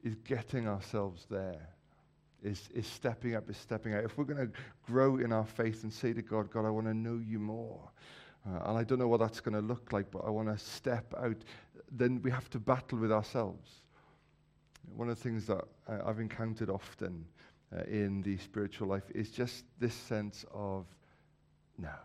is 0.02 0.14
getting 0.24 0.66
ourselves 0.66 1.26
there 1.30 1.68
is, 2.44 2.68
is 2.74 2.86
stepping 2.86 3.34
up, 3.34 3.48
is 3.48 3.56
stepping 3.56 3.94
out. 3.94 4.04
If 4.04 4.18
we're 4.18 4.24
going 4.24 4.46
to 4.46 4.52
grow 4.86 5.16
in 5.16 5.32
our 5.32 5.46
faith 5.46 5.82
and 5.82 5.92
say 5.92 6.12
to 6.12 6.22
God, 6.22 6.50
God, 6.50 6.66
I 6.66 6.70
want 6.70 6.86
to 6.86 6.94
know 6.94 7.20
you 7.26 7.38
more, 7.38 7.90
uh, 8.46 8.68
and 8.68 8.78
I 8.78 8.84
don't 8.84 8.98
know 8.98 9.08
what 9.08 9.20
that's 9.20 9.40
going 9.40 9.54
to 9.54 9.66
look 9.66 9.92
like, 9.92 10.10
but 10.10 10.20
I 10.26 10.30
want 10.30 10.48
to 10.48 10.58
step 10.58 11.14
out, 11.18 11.38
then 11.90 12.20
we 12.22 12.30
have 12.30 12.50
to 12.50 12.58
battle 12.58 12.98
with 12.98 13.10
ourselves. 13.10 13.70
One 14.94 15.08
of 15.08 15.16
the 15.16 15.22
things 15.22 15.46
that 15.46 15.64
I've 15.88 16.20
encountered 16.20 16.68
often 16.68 17.24
uh, 17.74 17.82
in 17.84 18.20
the 18.22 18.36
spiritual 18.36 18.88
life 18.88 19.10
is 19.14 19.30
just 19.30 19.64
this 19.80 19.94
sense 19.94 20.44
of 20.52 20.84
no. 21.78 21.88
Have 21.88 21.96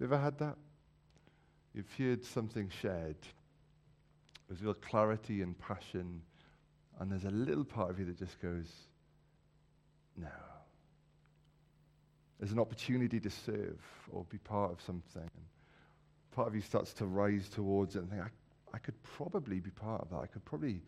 you 0.00 0.06
ever 0.06 0.18
had 0.18 0.38
that? 0.38 0.56
You've 1.74 1.92
heard 1.98 2.24
something 2.24 2.70
shared 2.80 3.18
with 4.48 4.62
real 4.62 4.74
clarity 4.74 5.42
and 5.42 5.58
passion, 5.58 6.22
and 6.98 7.12
there's 7.12 7.26
a 7.26 7.30
little 7.30 7.64
part 7.64 7.90
of 7.90 7.98
you 7.98 8.06
that 8.06 8.18
just 8.18 8.40
goes, 8.40 8.72
no. 10.20 10.28
There's 12.38 12.52
an 12.52 12.58
opportunity 12.58 13.18
to 13.20 13.30
serve 13.30 13.80
or 14.12 14.24
be 14.30 14.38
part 14.38 14.70
of 14.70 14.80
something. 14.80 15.22
And 15.22 15.44
part 16.30 16.46
of 16.46 16.54
you 16.54 16.60
starts 16.60 16.92
to 16.94 17.06
rise 17.06 17.48
towards 17.48 17.96
it 17.96 18.00
and 18.00 18.10
think, 18.10 18.22
I, 18.22 18.28
I 18.74 18.78
could 18.78 19.00
probably 19.02 19.60
be 19.60 19.70
part 19.70 20.02
of 20.02 20.10
that. 20.10 20.18
I 20.18 20.26
could 20.26 20.44
probably 20.44 20.82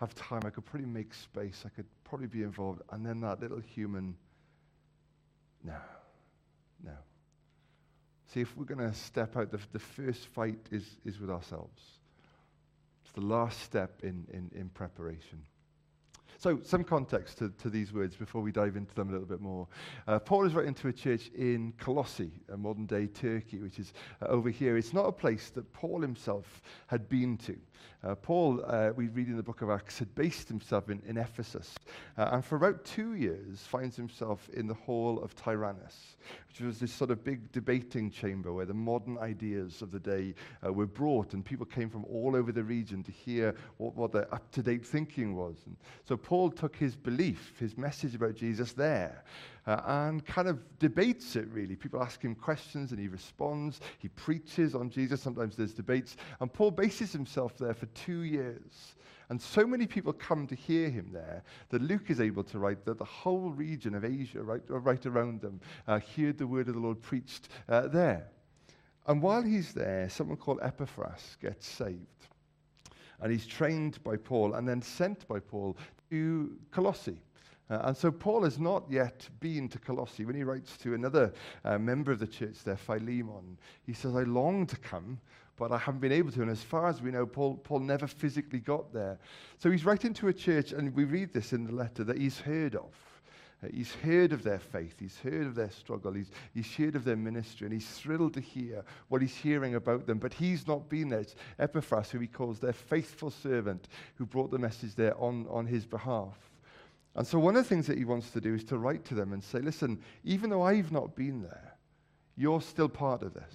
have 0.00 0.14
time. 0.14 0.42
I 0.44 0.50
could 0.50 0.66
probably 0.66 0.86
make 0.86 1.14
space. 1.14 1.62
I 1.64 1.70
could 1.70 1.86
probably 2.04 2.26
be 2.26 2.42
involved. 2.42 2.82
And 2.90 3.04
then 3.04 3.20
that 3.20 3.40
little 3.40 3.60
human, 3.60 4.14
no, 5.64 5.78
no. 6.84 6.92
See, 8.26 8.40
if 8.40 8.54
we're 8.56 8.64
going 8.64 8.90
to 8.90 8.94
step 8.94 9.36
out, 9.36 9.50
the, 9.50 9.60
the 9.72 9.78
first 9.78 10.26
fight 10.26 10.58
is, 10.70 10.84
is 11.06 11.18
with 11.18 11.30
ourselves. 11.30 11.82
It's 13.04 13.12
the 13.12 13.22
last 13.22 13.60
step 13.60 14.00
in, 14.02 14.26
in, 14.32 14.50
in 14.54 14.68
preparation. 14.68 15.42
So, 16.38 16.60
some 16.62 16.84
context 16.84 17.38
to, 17.38 17.48
to 17.62 17.70
these 17.70 17.92
words 17.92 18.14
before 18.14 18.42
we 18.42 18.52
dive 18.52 18.76
into 18.76 18.94
them 18.94 19.08
a 19.08 19.12
little 19.12 19.26
bit 19.26 19.40
more. 19.40 19.66
Uh, 20.06 20.18
Paul 20.18 20.44
is 20.44 20.54
writing 20.54 20.74
to 20.74 20.88
a 20.88 20.92
church 20.92 21.30
in 21.34 21.72
Colossae, 21.78 22.30
a 22.52 22.56
modern 22.56 22.86
day 22.86 23.06
Turkey, 23.06 23.58
which 23.58 23.78
is 23.78 23.94
uh, 24.20 24.26
over 24.26 24.50
here. 24.50 24.76
It's 24.76 24.92
not 24.92 25.06
a 25.06 25.12
place 25.12 25.50
that 25.50 25.72
Paul 25.72 26.02
himself 26.02 26.62
had 26.88 27.08
been 27.08 27.38
to. 27.38 27.56
Uh, 28.04 28.14
Paul, 28.14 28.62
uh, 28.66 28.90
we 28.94 29.08
read 29.08 29.28
in 29.28 29.36
the 29.36 29.42
book 29.42 29.62
of 29.62 29.70
Acts, 29.70 29.98
had 29.98 30.14
based 30.14 30.48
himself 30.48 30.90
in, 30.90 31.02
in 31.06 31.16
Ephesus, 31.16 31.74
uh, 32.18 32.30
and 32.32 32.44
for 32.44 32.56
about 32.56 32.84
two 32.84 33.14
years 33.14 33.60
finds 33.60 33.96
himself 33.96 34.48
in 34.50 34.66
the 34.66 34.74
hall 34.74 35.20
of 35.22 35.34
Tyrannus, 35.34 36.16
which 36.48 36.60
was 36.60 36.78
this 36.78 36.92
sort 36.92 37.10
of 37.10 37.24
big 37.24 37.50
debating 37.52 38.10
chamber 38.10 38.52
where 38.52 38.66
the 38.66 38.74
modern 38.74 39.18
ideas 39.18 39.82
of 39.82 39.90
the 39.90 39.98
day 39.98 40.34
uh, 40.64 40.72
were 40.72 40.86
brought, 40.86 41.34
and 41.34 41.44
people 41.44 41.66
came 41.66 41.90
from 41.90 42.04
all 42.04 42.36
over 42.36 42.52
the 42.52 42.62
region 42.62 43.02
to 43.02 43.10
hear 43.10 43.54
what, 43.78 43.96
what 43.96 44.12
their 44.12 44.32
up 44.32 44.50
to 44.52 44.62
date 44.62 44.86
thinking 44.86 45.34
was. 45.34 45.56
And 45.66 45.76
so 46.04 46.16
Paul 46.26 46.50
took 46.50 46.74
his 46.74 46.96
belief, 46.96 47.52
his 47.60 47.78
message 47.78 48.16
about 48.16 48.34
Jesus 48.34 48.72
there, 48.72 49.22
uh, 49.64 49.80
and 49.86 50.26
kind 50.26 50.48
of 50.48 50.58
debates 50.80 51.36
it 51.36 51.46
really. 51.52 51.76
People 51.76 52.02
ask 52.02 52.20
him 52.20 52.34
questions 52.34 52.90
and 52.90 52.98
he 52.98 53.06
responds. 53.06 53.80
He 54.00 54.08
preaches 54.08 54.74
on 54.74 54.90
Jesus. 54.90 55.22
Sometimes 55.22 55.54
there's 55.54 55.72
debates. 55.72 56.16
And 56.40 56.52
Paul 56.52 56.72
bases 56.72 57.12
himself 57.12 57.56
there 57.56 57.74
for 57.74 57.86
two 57.86 58.22
years. 58.22 58.96
And 59.28 59.40
so 59.40 59.68
many 59.68 59.86
people 59.86 60.12
come 60.12 60.48
to 60.48 60.56
hear 60.56 60.90
him 60.90 61.10
there 61.12 61.44
that 61.68 61.80
Luke 61.80 62.10
is 62.10 62.20
able 62.20 62.42
to 62.42 62.58
write 62.58 62.84
that 62.86 62.98
the 62.98 63.04
whole 63.04 63.50
region 63.50 63.94
of 63.94 64.04
Asia, 64.04 64.42
right, 64.42 64.62
right 64.66 65.06
around 65.06 65.40
them, 65.42 65.60
uh, 65.86 66.00
heard 66.16 66.38
the 66.38 66.46
word 66.48 66.66
of 66.66 66.74
the 66.74 66.80
Lord 66.80 67.00
preached 67.02 67.50
uh, 67.68 67.86
there. 67.86 68.26
And 69.06 69.22
while 69.22 69.42
he's 69.42 69.72
there, 69.72 70.08
someone 70.08 70.38
called 70.38 70.58
Epaphras 70.60 71.36
gets 71.40 71.68
saved. 71.68 72.00
And 73.20 73.32
he's 73.32 73.46
trained 73.46 74.02
by 74.02 74.16
Paul 74.16 74.54
and 74.54 74.68
then 74.68 74.82
sent 74.82 75.26
by 75.28 75.38
Paul 75.38 75.76
to 76.10 76.56
Colossae. 76.70 77.20
Uh, 77.68 77.80
and 77.84 77.96
so 77.96 78.12
Paul 78.12 78.44
has 78.44 78.58
not 78.58 78.84
yet 78.88 79.28
been 79.40 79.68
to 79.70 79.78
Colossae. 79.78 80.24
When 80.24 80.36
he 80.36 80.44
writes 80.44 80.76
to 80.78 80.94
another 80.94 81.32
uh, 81.64 81.78
member 81.78 82.12
of 82.12 82.20
the 82.20 82.26
church 82.26 82.62
there, 82.64 82.76
Philemon, 82.76 83.58
he 83.84 83.92
says, 83.92 84.14
I 84.14 84.22
long 84.22 84.66
to 84.66 84.76
come, 84.76 85.18
but 85.56 85.72
I 85.72 85.78
haven't 85.78 86.00
been 86.00 86.12
able 86.12 86.30
to. 86.32 86.42
And 86.42 86.50
as 86.50 86.62
far 86.62 86.88
as 86.88 87.02
we 87.02 87.10
know, 87.10 87.26
Paul, 87.26 87.56
Paul 87.56 87.80
never 87.80 88.06
physically 88.06 88.60
got 88.60 88.92
there. 88.92 89.18
So 89.58 89.70
he's 89.70 89.84
writing 89.84 90.14
to 90.14 90.28
a 90.28 90.32
church, 90.32 90.72
and 90.72 90.94
we 90.94 91.04
read 91.04 91.32
this 91.32 91.52
in 91.52 91.64
the 91.64 91.72
letter, 91.72 92.04
that 92.04 92.18
he's 92.18 92.38
heard 92.38 92.76
of. 92.76 92.92
Uh, 93.62 93.68
he's 93.72 93.92
heard 93.94 94.32
of 94.32 94.42
their 94.42 94.58
faith. 94.58 94.96
He's 94.98 95.18
heard 95.18 95.46
of 95.46 95.54
their 95.54 95.70
struggle. 95.70 96.12
He's, 96.12 96.30
he's 96.52 96.74
heard 96.74 96.94
of 96.94 97.04
their 97.04 97.16
ministry. 97.16 97.66
And 97.66 97.72
he's 97.72 97.88
thrilled 97.88 98.34
to 98.34 98.40
hear 98.40 98.84
what 99.08 99.22
he's 99.22 99.34
hearing 99.34 99.74
about 99.74 100.06
them. 100.06 100.18
But 100.18 100.34
he's 100.34 100.66
not 100.66 100.88
been 100.88 101.08
there. 101.08 101.20
It's 101.20 101.34
Epaphras, 101.58 102.10
who 102.10 102.18
he 102.18 102.26
calls 102.26 102.58
their 102.58 102.72
faithful 102.72 103.30
servant, 103.30 103.88
who 104.16 104.26
brought 104.26 104.50
the 104.50 104.58
message 104.58 104.94
there 104.94 105.18
on, 105.18 105.46
on 105.48 105.66
his 105.66 105.86
behalf. 105.86 106.36
And 107.14 107.26
so, 107.26 107.38
one 107.38 107.56
of 107.56 107.64
the 107.64 107.68
things 107.68 107.86
that 107.86 107.96
he 107.96 108.04
wants 108.04 108.30
to 108.32 108.42
do 108.42 108.54
is 108.54 108.64
to 108.64 108.76
write 108.76 109.04
to 109.06 109.14
them 109.14 109.32
and 109.32 109.42
say, 109.42 109.60
listen, 109.60 110.02
even 110.22 110.50
though 110.50 110.62
I've 110.62 110.92
not 110.92 111.16
been 111.16 111.42
there, 111.42 111.72
you're 112.36 112.60
still 112.60 112.90
part 112.90 113.22
of 113.22 113.32
this. 113.32 113.54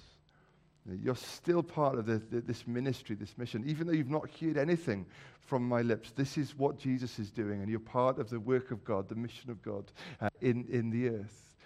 You're 0.86 1.14
still 1.14 1.62
part 1.62 1.96
of 1.98 2.06
the, 2.06 2.18
the, 2.30 2.40
this 2.40 2.66
ministry, 2.66 3.14
this 3.14 3.38
mission. 3.38 3.62
Even 3.66 3.86
though 3.86 3.92
you've 3.92 4.10
not 4.10 4.28
heard 4.40 4.56
anything 4.56 5.06
from 5.40 5.66
my 5.66 5.82
lips, 5.82 6.12
this 6.12 6.36
is 6.36 6.58
what 6.58 6.78
Jesus 6.78 7.18
is 7.18 7.30
doing, 7.30 7.60
and 7.60 7.70
you're 7.70 7.78
part 7.78 8.18
of 8.18 8.30
the 8.30 8.40
work 8.40 8.70
of 8.72 8.84
God, 8.84 9.08
the 9.08 9.14
mission 9.14 9.50
of 9.50 9.62
God 9.62 9.92
uh, 10.20 10.28
in, 10.40 10.66
in 10.70 10.90
the 10.90 11.08
earth. 11.08 11.56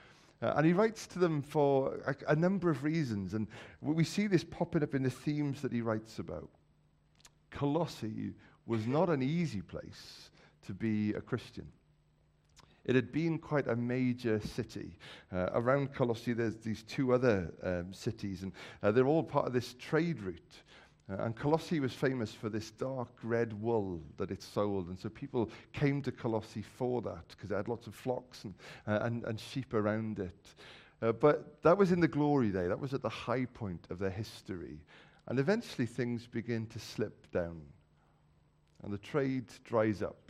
Uh, 0.43 0.53
and 0.57 0.67
he 0.67 0.75
writes 0.75 1.07
to 1.07 1.19
them 1.19 1.41
for 1.41 1.99
a, 2.07 2.33
a 2.33 2.37
number 2.37 2.69
of 2.69 2.85
reasons, 2.85 3.33
and 3.33 3.47
we 3.81 4.05
see 4.05 4.27
this 4.27 4.45
popping 4.45 4.83
up 4.83 4.95
in 4.95 5.03
the 5.03 5.11
themes 5.11 5.63
that 5.63 5.73
he 5.73 5.81
writes 5.81 6.19
about. 6.19 6.51
Colossae 7.51 8.35
was 8.67 8.87
not 8.87 9.09
an 9.09 9.23
easy 9.23 9.63
place 9.63 10.31
to 10.67 10.75
be 10.75 11.15
a 11.15 11.21
Christian. 11.23 11.67
It 12.87 12.95
had 12.95 13.11
been 13.11 13.39
quite 13.39 13.67
a 13.67 13.75
major 13.75 14.41
city. 14.41 14.97
Uh, 15.33 15.49
around 15.53 15.93
Colossae, 15.93 16.33
there's 16.33 16.57
these 16.57 16.85
two 16.85 17.13
other 17.13 17.53
um, 17.65 17.93
cities, 17.93 18.45
and 18.45 18.53
uh, 18.83 18.93
they're 18.93 19.09
all 19.09 19.25
part 19.25 19.47
of 19.47 19.53
this 19.53 19.75
trade 19.75 20.23
route. 20.23 20.63
Uh, 21.11 21.17
and 21.25 21.37
Colossae 21.37 21.81
was 21.81 21.93
famous 21.93 22.33
for 22.33 22.49
this 22.49 22.71
dark 22.71 23.11
red 23.25 23.53
wool 23.61 24.01
that 24.17 24.31
it 24.31 24.43
sold. 24.43 24.89
And 24.89 24.99
so 24.99 25.09
people 25.09 25.51
came 25.73 26.01
to 26.03 26.13
Colossae 26.13 26.63
for 26.63 27.03
that 27.03 27.29
because 27.29 27.51
it 27.51 27.57
had 27.57 27.69
lots 27.69 27.89
of 27.89 27.95
flocks 27.95 28.45
and, 28.45 28.55
uh, 28.87 29.01
and, 29.03 29.25
and, 29.25 29.39
sheep 29.39 29.75
around 29.75 30.19
it. 30.21 30.55
Uh, 31.03 31.13
but 31.13 31.63
that 31.63 31.77
was 31.77 31.93
in 31.93 32.01
the 32.01 32.09
glory 32.09 32.51
day, 32.51 32.67
that 32.67 32.81
was 32.81 32.95
at 32.95 33.03
the 33.03 33.09
high 33.09 33.45
point 33.47 33.87
of 33.91 33.99
their 33.99 34.11
history. 34.11 34.79
And 35.27 35.39
eventually 35.39 35.87
things 35.87 36.27
begin 36.27 36.67
to 36.69 36.79
slip 36.79 37.31
down. 37.33 37.61
And 38.83 38.93
the 38.93 38.99
trade 38.99 39.47
dries 39.65 40.03
up 40.03 40.26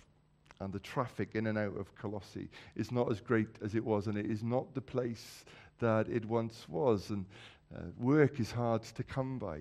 and 0.60 0.72
the 0.72 0.78
traffic 0.78 1.30
in 1.34 1.46
and 1.46 1.58
out 1.58 1.76
of 1.76 1.94
Colossae 1.96 2.48
is 2.74 2.90
not 2.90 3.10
as 3.10 3.20
great 3.20 3.48
as 3.62 3.74
it 3.74 3.84
was, 3.84 4.06
and 4.06 4.16
it 4.16 4.26
is 4.26 4.42
not 4.42 4.74
the 4.74 4.80
place 4.80 5.44
that 5.80 6.08
it 6.08 6.24
once 6.24 6.66
was. 6.68 7.10
And 7.10 7.26
uh, 7.74 7.80
work 7.98 8.40
is 8.40 8.50
hard 8.50 8.82
to 8.82 9.02
come 9.02 9.38
by. 9.38 9.60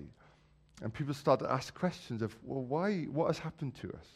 And 0.82 0.92
people 0.92 1.14
start 1.14 1.40
to 1.40 1.50
ask 1.50 1.74
questions 1.74 2.22
of, 2.22 2.36
well, 2.42 2.62
why, 2.62 3.04
what 3.04 3.26
has 3.28 3.38
happened 3.38 3.74
to 3.76 3.88
us? 3.88 4.08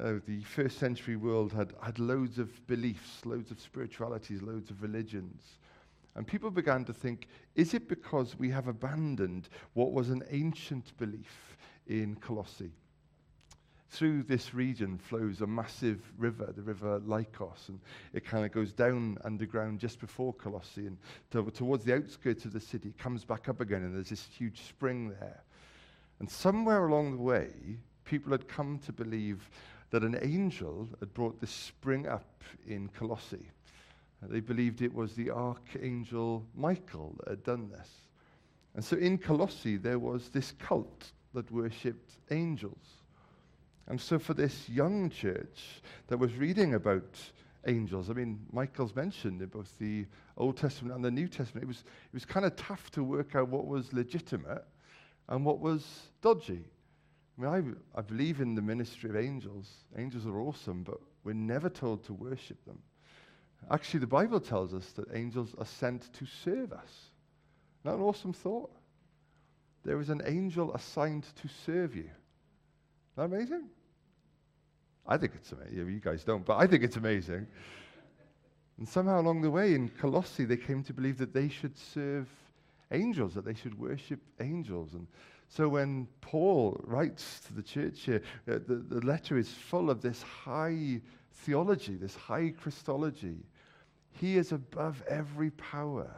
Uh, 0.00 0.14
the 0.26 0.42
first 0.42 0.78
century 0.78 1.16
world 1.16 1.52
had, 1.52 1.72
had 1.82 1.98
loads 1.98 2.38
of 2.38 2.66
beliefs, 2.66 3.24
loads 3.24 3.50
of 3.50 3.60
spiritualities, 3.60 4.42
loads 4.42 4.70
of 4.70 4.82
religions. 4.82 5.42
And 6.16 6.26
people 6.26 6.50
began 6.50 6.84
to 6.86 6.92
think, 6.92 7.28
is 7.54 7.74
it 7.74 7.88
because 7.88 8.38
we 8.38 8.50
have 8.50 8.68
abandoned 8.68 9.48
what 9.74 9.92
was 9.92 10.10
an 10.10 10.22
ancient 10.30 10.96
belief 10.96 11.56
in 11.86 12.16
Colossae? 12.16 12.72
Through 13.94 14.24
this 14.24 14.52
region 14.52 14.98
flows 14.98 15.40
a 15.40 15.46
massive 15.46 16.00
river, 16.18 16.52
the 16.56 16.62
river 16.62 17.00
Lycos, 17.06 17.68
and 17.68 17.78
it 18.12 18.24
kind 18.24 18.44
of 18.44 18.50
goes 18.50 18.72
down 18.72 19.16
underground 19.24 19.78
just 19.78 20.00
before 20.00 20.32
Colossae 20.34 20.88
and 20.88 20.98
to, 21.30 21.48
towards 21.52 21.84
the 21.84 21.94
outskirts 21.94 22.44
of 22.44 22.52
the 22.52 22.60
city, 22.60 22.92
comes 22.98 23.24
back 23.24 23.48
up 23.48 23.60
again, 23.60 23.84
and 23.84 23.94
there's 23.94 24.10
this 24.10 24.26
huge 24.36 24.62
spring 24.62 25.10
there. 25.20 25.44
And 26.18 26.28
somewhere 26.28 26.86
along 26.86 27.12
the 27.12 27.22
way, 27.22 27.50
people 28.04 28.32
had 28.32 28.48
come 28.48 28.80
to 28.80 28.92
believe 28.92 29.48
that 29.90 30.02
an 30.02 30.18
angel 30.22 30.88
had 30.98 31.14
brought 31.14 31.40
this 31.40 31.52
spring 31.52 32.08
up 32.08 32.42
in 32.66 32.88
Colossae. 32.88 33.48
They 34.22 34.40
believed 34.40 34.82
it 34.82 34.92
was 34.92 35.14
the 35.14 35.30
archangel 35.30 36.44
Michael 36.56 37.14
that 37.18 37.28
had 37.28 37.44
done 37.44 37.70
this. 37.70 37.88
And 38.74 38.84
so 38.84 38.96
in 38.96 39.18
Colossae, 39.18 39.76
there 39.76 40.00
was 40.00 40.30
this 40.30 40.52
cult 40.58 41.12
that 41.32 41.50
worshipped 41.52 42.16
angels. 42.30 43.03
And 43.86 44.00
so, 44.00 44.18
for 44.18 44.34
this 44.34 44.68
young 44.68 45.10
church 45.10 45.82
that 46.06 46.18
was 46.18 46.34
reading 46.34 46.74
about 46.74 47.18
angels, 47.66 48.08
I 48.08 48.14
mean, 48.14 48.46
Michael's 48.50 48.94
mentioned 48.94 49.42
in 49.42 49.48
both 49.48 49.78
the 49.78 50.06
Old 50.36 50.56
Testament 50.56 50.94
and 50.94 51.04
the 51.04 51.10
New 51.10 51.28
Testament, 51.28 51.64
it 51.64 51.68
was, 51.68 51.78
it 51.78 52.14
was 52.14 52.24
kind 52.24 52.46
of 52.46 52.56
tough 52.56 52.90
to 52.92 53.04
work 53.04 53.34
out 53.34 53.48
what 53.48 53.66
was 53.66 53.92
legitimate 53.92 54.64
and 55.28 55.44
what 55.44 55.60
was 55.60 55.86
dodgy. 56.22 56.64
I 57.38 57.42
mean, 57.42 57.76
I, 57.94 57.98
I 57.98 58.02
believe 58.02 58.40
in 58.40 58.54
the 58.54 58.62
ministry 58.62 59.10
of 59.10 59.16
angels. 59.16 59.70
Angels 59.98 60.26
are 60.26 60.40
awesome, 60.40 60.82
but 60.82 60.98
we're 61.24 61.32
never 61.34 61.68
told 61.68 62.04
to 62.04 62.12
worship 62.12 62.64
them. 62.64 62.78
Actually, 63.70 64.00
the 64.00 64.06
Bible 64.06 64.40
tells 64.40 64.74
us 64.74 64.92
that 64.92 65.14
angels 65.14 65.54
are 65.58 65.66
sent 65.66 66.12
to 66.14 66.26
serve 66.26 66.72
us. 66.72 67.10
Not 67.82 67.96
an 67.96 68.02
awesome 68.02 68.32
thought? 68.32 68.70
There 69.84 70.00
is 70.00 70.10
an 70.10 70.22
angel 70.24 70.72
assigned 70.74 71.26
to 71.42 71.48
serve 71.66 71.94
you. 71.94 72.10
Not 73.16 73.24
amazing? 73.24 73.68
I 75.06 75.16
think 75.16 75.32
it's 75.34 75.52
amazing. 75.52 75.76
You 75.76 76.00
guys 76.00 76.24
don't, 76.24 76.44
but 76.44 76.56
I 76.56 76.66
think 76.66 76.82
it's 76.82 76.96
amazing. 76.96 77.46
And 78.78 78.88
somehow 78.88 79.20
along 79.20 79.42
the 79.42 79.50
way 79.50 79.74
in 79.74 79.88
Colossae, 79.88 80.44
they 80.44 80.56
came 80.56 80.82
to 80.84 80.92
believe 80.92 81.18
that 81.18 81.32
they 81.32 81.48
should 81.48 81.76
serve 81.76 82.28
angels, 82.90 83.34
that 83.34 83.44
they 83.44 83.54
should 83.54 83.78
worship 83.78 84.20
angels. 84.40 84.94
And 84.94 85.06
so 85.48 85.68
when 85.68 86.08
Paul 86.20 86.80
writes 86.84 87.40
to 87.46 87.54
the 87.54 87.62
church 87.62 88.00
here, 88.00 88.22
uh, 88.48 88.58
the, 88.66 88.76
the 88.76 89.06
letter 89.06 89.38
is 89.38 89.48
full 89.48 89.90
of 89.90 90.00
this 90.00 90.22
high 90.22 91.00
theology, 91.32 91.96
this 91.96 92.16
high 92.16 92.52
Christology. 92.60 93.36
He 94.10 94.36
is 94.36 94.52
above 94.52 95.02
every 95.08 95.50
power 95.50 96.10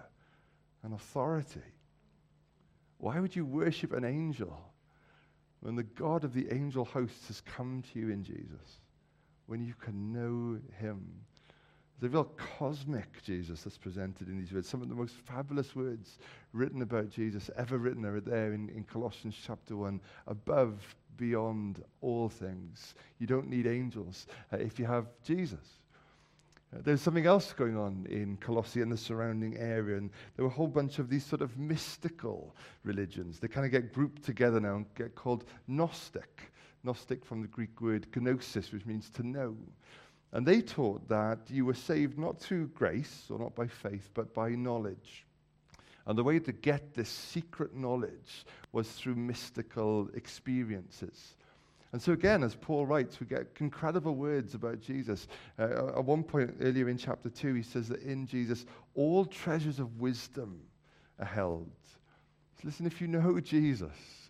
and 0.83 0.95
authority. 0.95 1.61
Why 2.99 3.21
would 3.21 3.35
you 3.37 3.45
worship 3.45 3.93
an 3.93 4.05
angel? 4.05 4.66
When 5.61 5.75
the 5.75 5.83
God 5.83 6.25
of 6.25 6.35
the 6.35 6.53
angel 6.53 6.85
hosts 6.85 7.29
has 7.29 7.41
come 7.41 7.83
to 7.93 7.99
you 7.99 8.11
in 8.11 8.23
Jesus, 8.23 8.81
when 9.47 9.63
you 9.63 9.75
can 9.75 10.13
know 10.13 10.59
him. 10.79 11.07
A 12.03 12.09
real 12.09 12.31
cosmic 12.59 13.23
Jesus 13.23 13.63
that's 13.63 13.79
presented 13.79 14.29
in 14.29 14.39
these 14.39 14.53
words. 14.53 14.69
Some 14.69 14.83
of 14.83 14.91
the 14.91 14.95
most 14.95 15.15
fabulous 15.15 15.75
words 15.75 16.19
written 16.53 16.83
about 16.83 17.09
Jesus 17.09 17.51
ever 17.57 17.79
written 17.79 18.05
are 18.05 18.21
there 18.21 18.53
in, 18.53 18.69
in 18.69 18.85
Colossians 18.85 19.35
chapter 19.43 19.77
1. 19.77 19.99
Above, 20.27 20.95
beyond 21.17 21.83
all 22.03 22.29
things. 22.29 22.95
You 23.19 23.27
don't 23.27 23.49
need 23.49 23.67
angels 23.67 24.27
uh, 24.53 24.59
if 24.59 24.79
you 24.79 24.85
have 24.85 25.07
Jesus. 25.25 25.81
Uh, 26.75 26.81
there's 26.83 27.01
something 27.01 27.27
else 27.27 27.53
going 27.53 27.77
on 27.77 28.07
in 28.11 28.37
Colossae 28.39 28.83
and 28.83 28.91
the 28.91 28.97
surrounding 28.97 29.57
area, 29.57 29.99
and 29.99 30.11
there 30.35 30.45
were 30.45 30.51
a 30.51 30.55
whole 30.55 30.67
bunch 30.67 30.99
of 30.99 31.09
these 31.09 31.25
sort 31.25 31.43
of 31.43 31.57
mystical 31.59 32.55
religions. 32.83 33.39
They 33.39 33.49
kind 33.49 33.65
of 33.65 33.73
get 33.73 33.93
grouped 33.93 34.25
together 34.25 34.61
now 34.61 34.77
and 34.77 34.95
get 34.95 35.15
called 35.15 35.45
Gnostic. 35.69 36.51
Gnostic 36.83 37.25
from 37.25 37.43
the 37.43 37.49
Greek 37.49 37.81
word 37.81 38.07
gnosis, 38.15 38.73
which 38.73 38.87
means 38.87 39.11
to 39.11 39.27
know. 39.27 39.57
And 40.33 40.45
they 40.45 40.61
taught 40.61 41.09
that 41.09 41.39
you 41.49 41.65
were 41.65 41.75
saved 41.75 42.19
not 42.19 42.39
through 42.39 42.69
grace 42.69 43.27
or 43.31 43.39
not 43.39 43.55
by 43.55 43.67
faith, 43.67 44.11
but 44.13 44.35
by 44.35 44.51
knowledge. 44.51 45.25
And 46.07 46.17
the 46.17 46.25
way 46.25 46.39
to 46.39 46.53
get 46.53 46.95
this 46.95 47.09
secret 47.09 47.75
knowledge 47.75 48.45
was 48.73 48.91
through 48.93 49.17
mystical 49.17 50.09
experiences. 50.15 51.37
And 51.93 52.03
so, 52.03 52.13
again, 52.13 52.43
as 52.43 52.55
Paul 52.55 52.85
writes, 52.85 53.21
we 53.21 53.27
get 53.27 53.47
incredible 53.61 54.15
words 54.15 54.55
about 54.55 54.81
Jesus. 54.81 55.29
Uh, 55.59 55.93
at 55.97 56.05
one 56.05 56.23
point 56.23 56.55
earlier 56.61 56.89
in 56.89 56.99
chapter 56.99 57.29
2, 57.31 57.55
he 57.55 57.63
says 57.63 57.89
that 57.89 58.03
in 58.03 58.27
Jesus, 58.27 58.67
all 58.95 59.25
treasures 59.25 59.79
of 59.79 60.01
wisdom 60.01 60.61
are 61.19 61.27
held. 61.27 61.71
So 62.57 62.63
listen, 62.65 62.87
if 62.87 63.01
you 63.01 63.07
know 63.07 63.39
Jesus, 63.41 64.27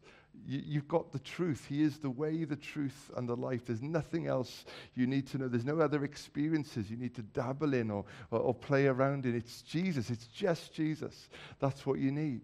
you, 0.47 0.81
have 0.81 0.89
got 0.89 1.13
the 1.13 1.19
truth. 1.19 1.67
He 1.69 1.83
is 1.83 1.99
the 1.99 2.11
way, 2.11 2.45
the 2.45 2.57
truth, 2.57 3.11
and 3.17 3.29
the 3.29 3.37
life. 3.37 3.67
There's 3.67 3.83
nothing 3.83 4.27
else 4.27 4.65
you 4.95 5.07
need 5.07 5.27
to 5.29 5.39
know. 5.39 5.49
There's 5.49 5.65
no 5.65 5.81
other 5.81 6.05
experiences 6.05 6.91
you 6.91 6.97
need 6.97 7.15
to 7.15 7.23
dabble 7.23 7.75
in 7.75 7.91
or, 7.91 8.05
or, 8.31 8.39
or 8.41 8.55
play 8.55 8.87
around 8.87 9.27
in. 9.27 9.35
It's 9.35 9.63
Jesus. 9.63 10.11
It's 10.11 10.27
just 10.27 10.73
Jesus. 10.73 11.31
That's 11.59 11.87
what 11.87 11.99
you 11.99 12.13
need. 12.13 12.43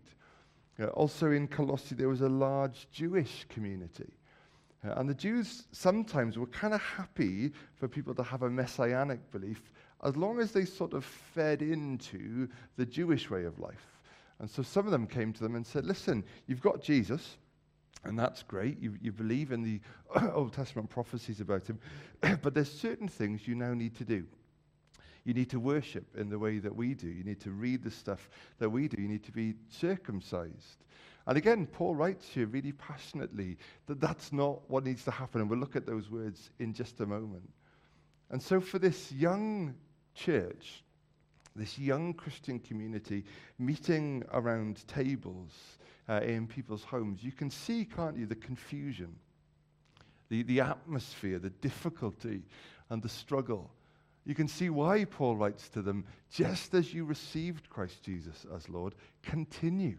Uh, 0.81 0.87
also 0.87 1.31
in 1.31 1.47
Colossae, 1.47 1.95
there 1.95 2.09
was 2.09 2.23
a 2.23 2.29
large 2.29 2.89
Jewish 2.91 3.47
community. 3.49 4.13
Uh, 4.85 4.95
and 4.97 5.09
the 5.09 5.15
Jews 5.15 5.65
sometimes 5.73 6.39
were 6.39 6.47
kind 6.47 6.75
of 6.75 6.81
happy 6.81 7.53
for 7.77 7.89
people 7.89 8.15
to 8.15 8.23
have 8.23 8.43
a 8.43 8.51
messianic 8.51 9.31
belief 9.31 9.73
as 10.03 10.17
long 10.17 10.41
as 10.41 10.51
they 10.53 10.65
sort 10.65 10.95
of 10.95 11.05
fed 11.05 11.63
into 11.63 12.49
the 12.77 12.85
Jewish 12.85 13.31
way 13.31 13.45
of 13.45 13.59
life. 13.59 14.01
And 14.41 14.51
so 14.51 14.63
some 14.63 14.85
of 14.85 14.91
them 14.91 15.07
came 15.07 15.33
to 15.33 15.43
them 15.43 15.55
and 15.55 15.65
said, 15.65 15.87
Listen, 15.87 16.25
you've 16.49 16.61
got 16.61 16.83
Jesus, 16.83 17.37
and 18.05 18.19
that's 18.19 18.43
great. 18.43 18.81
You, 18.81 18.97
you 19.01 19.13
believe 19.13 19.53
in 19.53 19.63
the 19.63 19.81
Old 20.35 20.53
Testament 20.53 20.91
prophecies 20.91 21.41
about 21.41 21.69
him, 21.69 21.79
but 22.43 22.53
there's 22.53 22.73
certain 22.73 23.09
things 23.09 23.47
you 23.47 23.55
now 23.55 23.75
need 23.75 23.97
to 23.97 24.05
do. 24.05 24.27
You 25.25 25.35
need 25.35 25.51
to 25.51 25.61
worship 25.61 26.17
in 26.17 26.29
the 26.29 26.39
way 26.39 26.59
that 26.59 26.75
we 26.75 26.95
do. 26.95 27.07
You 27.07 27.23
need 27.23 27.41
to 27.43 27.53
read 27.53 27.85
the 27.85 27.91
stuff 27.93 28.29
that 28.59 28.69
we 28.69 28.89
do. 28.89 29.01
You 29.01 29.07
need 29.07 29.23
to 29.25 29.33
be 29.33 29.55
circumcised. 29.69 30.85
And 31.27 31.39
again, 31.39 31.67
Paul 31.67 31.95
writes 31.95 32.29
here 32.29 32.47
really 32.47 32.73
passionately 32.73 33.57
that 33.87 34.01
that's 34.01 34.33
not 34.33 34.69
what 34.69 34.85
needs 34.85 35.05
to 35.05 35.11
happen. 35.11 35.41
And 35.41 35.51
we'll 35.51 35.59
look 35.61 35.77
at 35.77 35.87
those 35.87 36.11
words 36.11 36.51
in 36.59 36.75
just 36.75 37.01
a 37.01 37.07
moment. 37.07 37.49
And 38.31 38.43
so, 38.43 38.61
for 38.61 38.79
this 38.79 39.13
young 39.13 39.75
church, 40.15 40.83
this 41.55 41.79
young 41.79 42.15
Christian 42.15 42.59
community 42.59 43.25
meeting 43.59 44.25
around 44.33 44.87
tables 44.89 45.53
uh, 46.09 46.21
in 46.23 46.47
people's 46.47 46.83
homes, 46.83 47.23
you 47.23 47.33
can 47.33 47.51
see, 47.51 47.85
can't 47.85 48.17
you, 48.17 48.27
the 48.27 48.35
confusion. 48.35 49.15
the, 50.33 50.43
the 50.45 50.61
atmosphere, 50.63 51.39
the 51.39 51.51
difficulty, 51.51 52.43
and 52.89 53.03
the 53.03 53.09
struggle. 53.09 53.71
You 54.25 54.35
can 54.35 54.49
see 54.49 54.71
why 54.71 55.05
Paul 55.05 55.37
writes 55.37 55.69
to 55.71 55.83
them 55.83 56.07
just 56.31 56.73
as 56.75 56.95
you 56.95 57.05
received 57.05 57.69
Christ 57.69 58.03
Jesus 58.03 58.47
as 58.57 58.69
Lord, 58.71 58.95
continue 59.23 59.99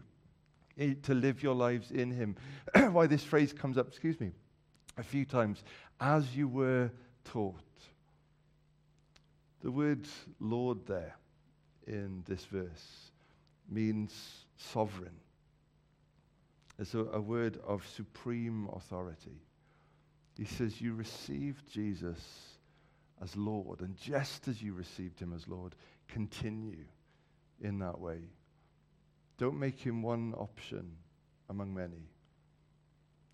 to 0.76 1.14
live 1.14 1.42
your 1.42 1.54
lives 1.54 1.90
in 1.90 2.10
Him. 2.10 2.36
why 2.92 3.06
this 3.06 3.24
phrase 3.24 3.52
comes 3.52 3.78
up, 3.78 3.88
excuse 3.88 4.18
me, 4.20 4.32
a 4.96 5.02
few 5.02 5.24
times 5.24 5.62
as 6.00 6.36
you 6.36 6.48
were 6.48 6.90
taught. 7.24 7.60
The 9.62 9.70
word 9.70 10.06
Lord 10.40 10.86
there 10.86 11.16
in 11.86 12.22
this 12.26 12.44
verse 12.44 13.10
means 13.68 14.12
sovereign. 14.56 15.16
It's 16.78 16.94
a, 16.94 17.04
a 17.04 17.20
word 17.20 17.58
of 17.66 17.86
supreme 17.86 18.68
authority. 18.74 19.40
He 20.36 20.44
says, 20.44 20.80
You 20.80 20.94
received 20.94 21.70
Jesus 21.70 22.20
as 23.22 23.36
Lord, 23.36 23.80
and 23.80 23.96
just 23.96 24.48
as 24.48 24.60
you 24.60 24.74
received 24.74 25.20
him 25.20 25.32
as 25.32 25.46
Lord, 25.46 25.74
continue 26.08 26.84
in 27.60 27.78
that 27.78 28.00
way. 28.00 28.18
Don't 29.38 29.58
make 29.58 29.78
him 29.80 30.02
one 30.02 30.34
option 30.36 30.90
among 31.48 31.74
many. 31.74 32.08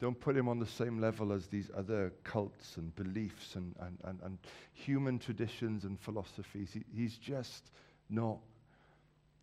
Don't 0.00 0.18
put 0.18 0.34
him 0.34 0.48
on 0.48 0.58
the 0.58 0.66
same 0.66 0.98
level 0.98 1.30
as 1.32 1.46
these 1.46 1.70
other 1.76 2.12
cults 2.24 2.78
and 2.78 2.94
beliefs 2.96 3.54
and, 3.54 3.74
and, 3.80 3.98
and, 4.04 4.18
and 4.22 4.38
human 4.72 5.18
traditions 5.18 5.84
and 5.84 6.00
philosophies. 6.00 6.70
He, 6.72 6.84
he's 6.94 7.16
just 7.16 7.70
not. 8.08 8.38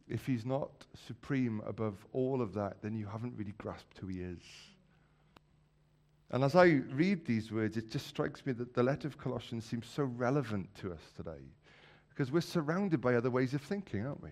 If 0.09 0.25
he's 0.25 0.45
not 0.45 0.71
supreme 1.05 1.61
above 1.67 2.05
all 2.13 2.41
of 2.41 2.53
that, 2.53 2.81
then 2.81 2.95
you 2.95 3.05
haven't 3.05 3.33
really 3.37 3.53
grasped 3.57 3.97
who 3.99 4.07
he 4.07 4.21
is. 4.21 4.41
And 6.31 6.43
as 6.43 6.55
I 6.55 6.81
read 6.91 7.25
these 7.25 7.51
words, 7.51 7.77
it 7.77 7.91
just 7.91 8.07
strikes 8.07 8.45
me 8.45 8.53
that 8.53 8.73
the 8.73 8.83
letter 8.83 9.07
of 9.07 9.17
Colossians 9.17 9.63
seems 9.63 9.85
so 9.87 10.03
relevant 10.03 10.73
to 10.75 10.91
us 10.91 11.01
today 11.15 11.43
because 12.09 12.31
we're 12.31 12.41
surrounded 12.41 12.99
by 12.99 13.15
other 13.15 13.29
ways 13.29 13.53
of 13.53 13.61
thinking, 13.61 14.05
aren't 14.05 14.23
we? 14.23 14.31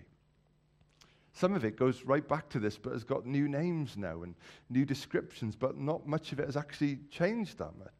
Some 1.36 1.52
of 1.52 1.66
it 1.66 1.76
goes 1.76 2.02
right 2.04 2.26
back 2.26 2.48
to 2.48 2.58
this, 2.58 2.78
but 2.78 2.94
has 2.94 3.04
got 3.04 3.26
new 3.26 3.46
names 3.46 3.98
now 3.98 4.22
and 4.22 4.34
new 4.70 4.86
descriptions, 4.86 5.54
but 5.54 5.76
not 5.76 6.06
much 6.06 6.32
of 6.32 6.40
it 6.40 6.46
has 6.46 6.56
actually 6.56 7.00
changed 7.10 7.58
that 7.58 7.76
much. 7.78 7.92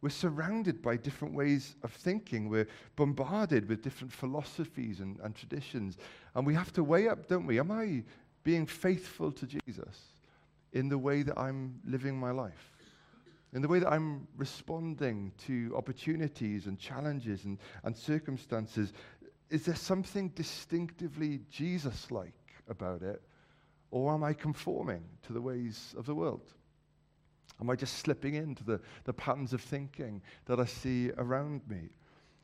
We're 0.00 0.10
surrounded 0.10 0.80
by 0.80 0.96
different 0.96 1.34
ways 1.34 1.74
of 1.82 1.92
thinking. 1.92 2.48
We're 2.48 2.68
bombarded 2.94 3.68
with 3.68 3.82
different 3.82 4.12
philosophies 4.12 5.00
and, 5.00 5.18
and 5.24 5.34
traditions. 5.34 5.98
And 6.36 6.46
we 6.46 6.54
have 6.54 6.72
to 6.74 6.84
weigh 6.84 7.08
up, 7.08 7.26
don't 7.26 7.46
we? 7.46 7.58
Am 7.58 7.72
I 7.72 8.04
being 8.44 8.64
faithful 8.64 9.32
to 9.32 9.44
Jesus 9.44 10.12
in 10.72 10.88
the 10.88 10.98
way 10.98 11.24
that 11.24 11.36
I'm 11.36 11.80
living 11.84 12.16
my 12.16 12.30
life? 12.30 12.76
in 13.56 13.62
the 13.62 13.68
way 13.68 13.78
that 13.78 13.90
I'm 13.90 14.28
responding 14.36 15.32
to 15.46 15.72
opportunities 15.74 16.66
and 16.66 16.78
challenges 16.78 17.46
and, 17.46 17.58
and 17.84 17.96
circumstances, 17.96 18.92
is 19.50 19.64
there 19.64 19.74
something 19.74 20.28
distinctively 20.30 21.40
Jesus 21.50 22.10
like 22.10 22.32
about 22.68 23.02
it? 23.02 23.22
Or 23.90 24.12
am 24.12 24.24
I 24.24 24.32
conforming 24.32 25.02
to 25.22 25.32
the 25.32 25.40
ways 25.40 25.94
of 25.96 26.06
the 26.06 26.14
world? 26.14 26.52
Am 27.60 27.70
I 27.70 27.76
just 27.76 27.98
slipping 27.98 28.34
into 28.34 28.64
the, 28.64 28.80
the 29.04 29.12
patterns 29.12 29.52
of 29.52 29.60
thinking 29.60 30.20
that 30.46 30.60
I 30.60 30.66
see 30.66 31.10
around 31.16 31.62
me? 31.68 31.88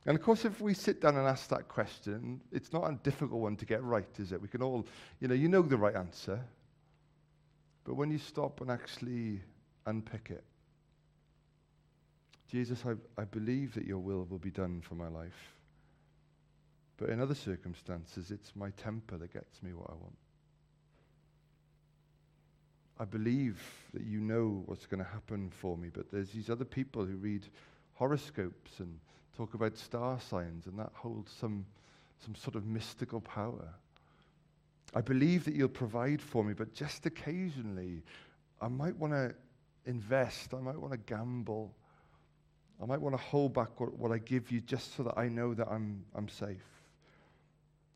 And 0.05 0.17
of 0.17 0.23
course, 0.23 0.43
if 0.43 0.59
we 0.59 0.73
sit 0.73 1.01
down 1.01 1.15
and 1.15 1.27
ask 1.27 1.49
that 1.49 1.67
question, 1.67 2.41
it's 2.51 2.73
not 2.73 2.89
a 2.89 2.95
difficult 3.03 3.39
one 3.39 3.55
to 3.57 3.65
get 3.65 3.83
right, 3.83 4.07
is 4.17 4.31
it? 4.31 4.41
We 4.41 4.47
can 4.47 4.61
all, 4.61 4.85
you 5.19 5.27
know, 5.27 5.35
you 5.35 5.47
know 5.47 5.61
the 5.61 5.77
right 5.77 5.95
answer. 5.95 6.39
But 7.85 7.95
when 7.95 8.11
you 8.11 8.17
stop 8.17 8.61
and 8.61 8.71
actually 8.71 9.41
unpick 9.85 10.29
it, 10.31 10.43
Jesus, 12.49 12.83
I, 12.85 13.21
I 13.21 13.25
believe 13.25 13.73
that 13.75 13.85
your 13.85 13.99
will 13.99 14.25
will 14.29 14.39
be 14.39 14.51
done 14.51 14.81
for 14.81 14.95
my 14.95 15.07
life. 15.07 15.55
But 16.97 17.09
in 17.09 17.19
other 17.19 17.35
circumstances, 17.35 18.31
it's 18.31 18.55
my 18.55 18.69
temper 18.71 19.17
that 19.17 19.33
gets 19.33 19.61
me 19.63 19.73
what 19.73 19.89
I 19.89 19.93
want. 19.93 20.15
I 22.99 23.05
believe 23.05 23.61
that 23.93 24.03
you 24.03 24.19
know 24.21 24.63
what's 24.67 24.85
going 24.85 25.03
to 25.03 25.09
happen 25.09 25.49
for 25.49 25.75
me, 25.75 25.89
but 25.91 26.11
there's 26.11 26.29
these 26.29 26.49
other 26.49 26.65
people 26.65 27.03
who 27.03 27.15
read 27.15 27.47
horoscopes 27.95 28.79
and 28.79 28.99
talk 29.35 29.55
about 29.55 29.77
star 29.77 30.19
signs, 30.19 30.67
and 30.67 30.77
that 30.77 30.91
holds 30.93 31.31
some, 31.31 31.65
some 32.23 32.35
sort 32.35 32.55
of 32.55 32.65
mystical 32.65 33.19
power. 33.21 33.67
I 34.93 35.01
believe 35.01 35.43
that 35.45 35.55
you'll 35.55 35.69
provide 35.69 36.21
for 36.21 36.43
me, 36.43 36.53
but 36.53 36.73
just 36.73 37.07
occasionally, 37.07 38.03
I 38.61 38.67
might 38.67 38.95
want 38.95 39.13
to 39.13 39.33
invest, 39.85 40.53
I 40.53 40.59
might 40.59 40.79
want 40.79 40.93
to 40.93 40.99
gamble, 40.99 41.73
I 42.81 42.85
might 42.85 43.01
want 43.01 43.15
to 43.17 43.21
hold 43.21 43.53
back 43.53 43.79
what, 43.79 43.97
what 43.97 44.11
I 44.11 44.19
give 44.19 44.51
you 44.51 44.61
just 44.61 44.95
so 44.95 45.03
that 45.03 45.17
I 45.17 45.29
know 45.29 45.53
that 45.55 45.67
I'm, 45.67 46.05
I'm 46.13 46.29
safe. 46.29 46.72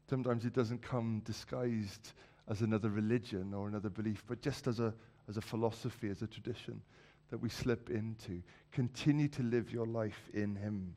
Sometimes 0.10 0.46
it 0.46 0.54
doesn't 0.54 0.82
come 0.82 1.22
disguised 1.26 2.14
as 2.48 2.62
another 2.62 2.90
religion 2.90 3.54
or 3.54 3.68
another 3.68 3.90
belief, 3.90 4.24
but 4.28 4.42
just 4.42 4.68
as 4.68 4.80
a, 4.80 4.94
as 5.28 5.38
a 5.38 5.42
philosophy, 5.42 6.10
as 6.10 6.22
a 6.22 6.28
tradition 6.28 6.82
that 7.30 7.38
we 7.38 7.50
slip 7.50 7.90
into. 7.90 8.42
Continue 8.72 9.28
to 9.28 9.44
live 9.44 9.72
your 9.72 9.86
life 9.86 10.30
in 10.34 10.56
Him. 10.56 10.96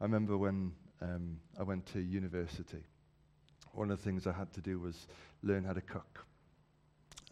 I 0.00 0.04
remember 0.04 0.38
when 0.38 0.72
um, 1.02 1.40
I 1.58 1.64
went 1.64 1.86
to 1.86 2.00
university, 2.00 2.84
one 3.72 3.90
of 3.90 3.98
the 3.98 4.04
things 4.04 4.26
I 4.26 4.32
had 4.32 4.52
to 4.52 4.60
do 4.60 4.78
was 4.78 5.08
learn 5.42 5.64
how 5.64 5.72
to 5.72 5.80
cook. 5.80 6.24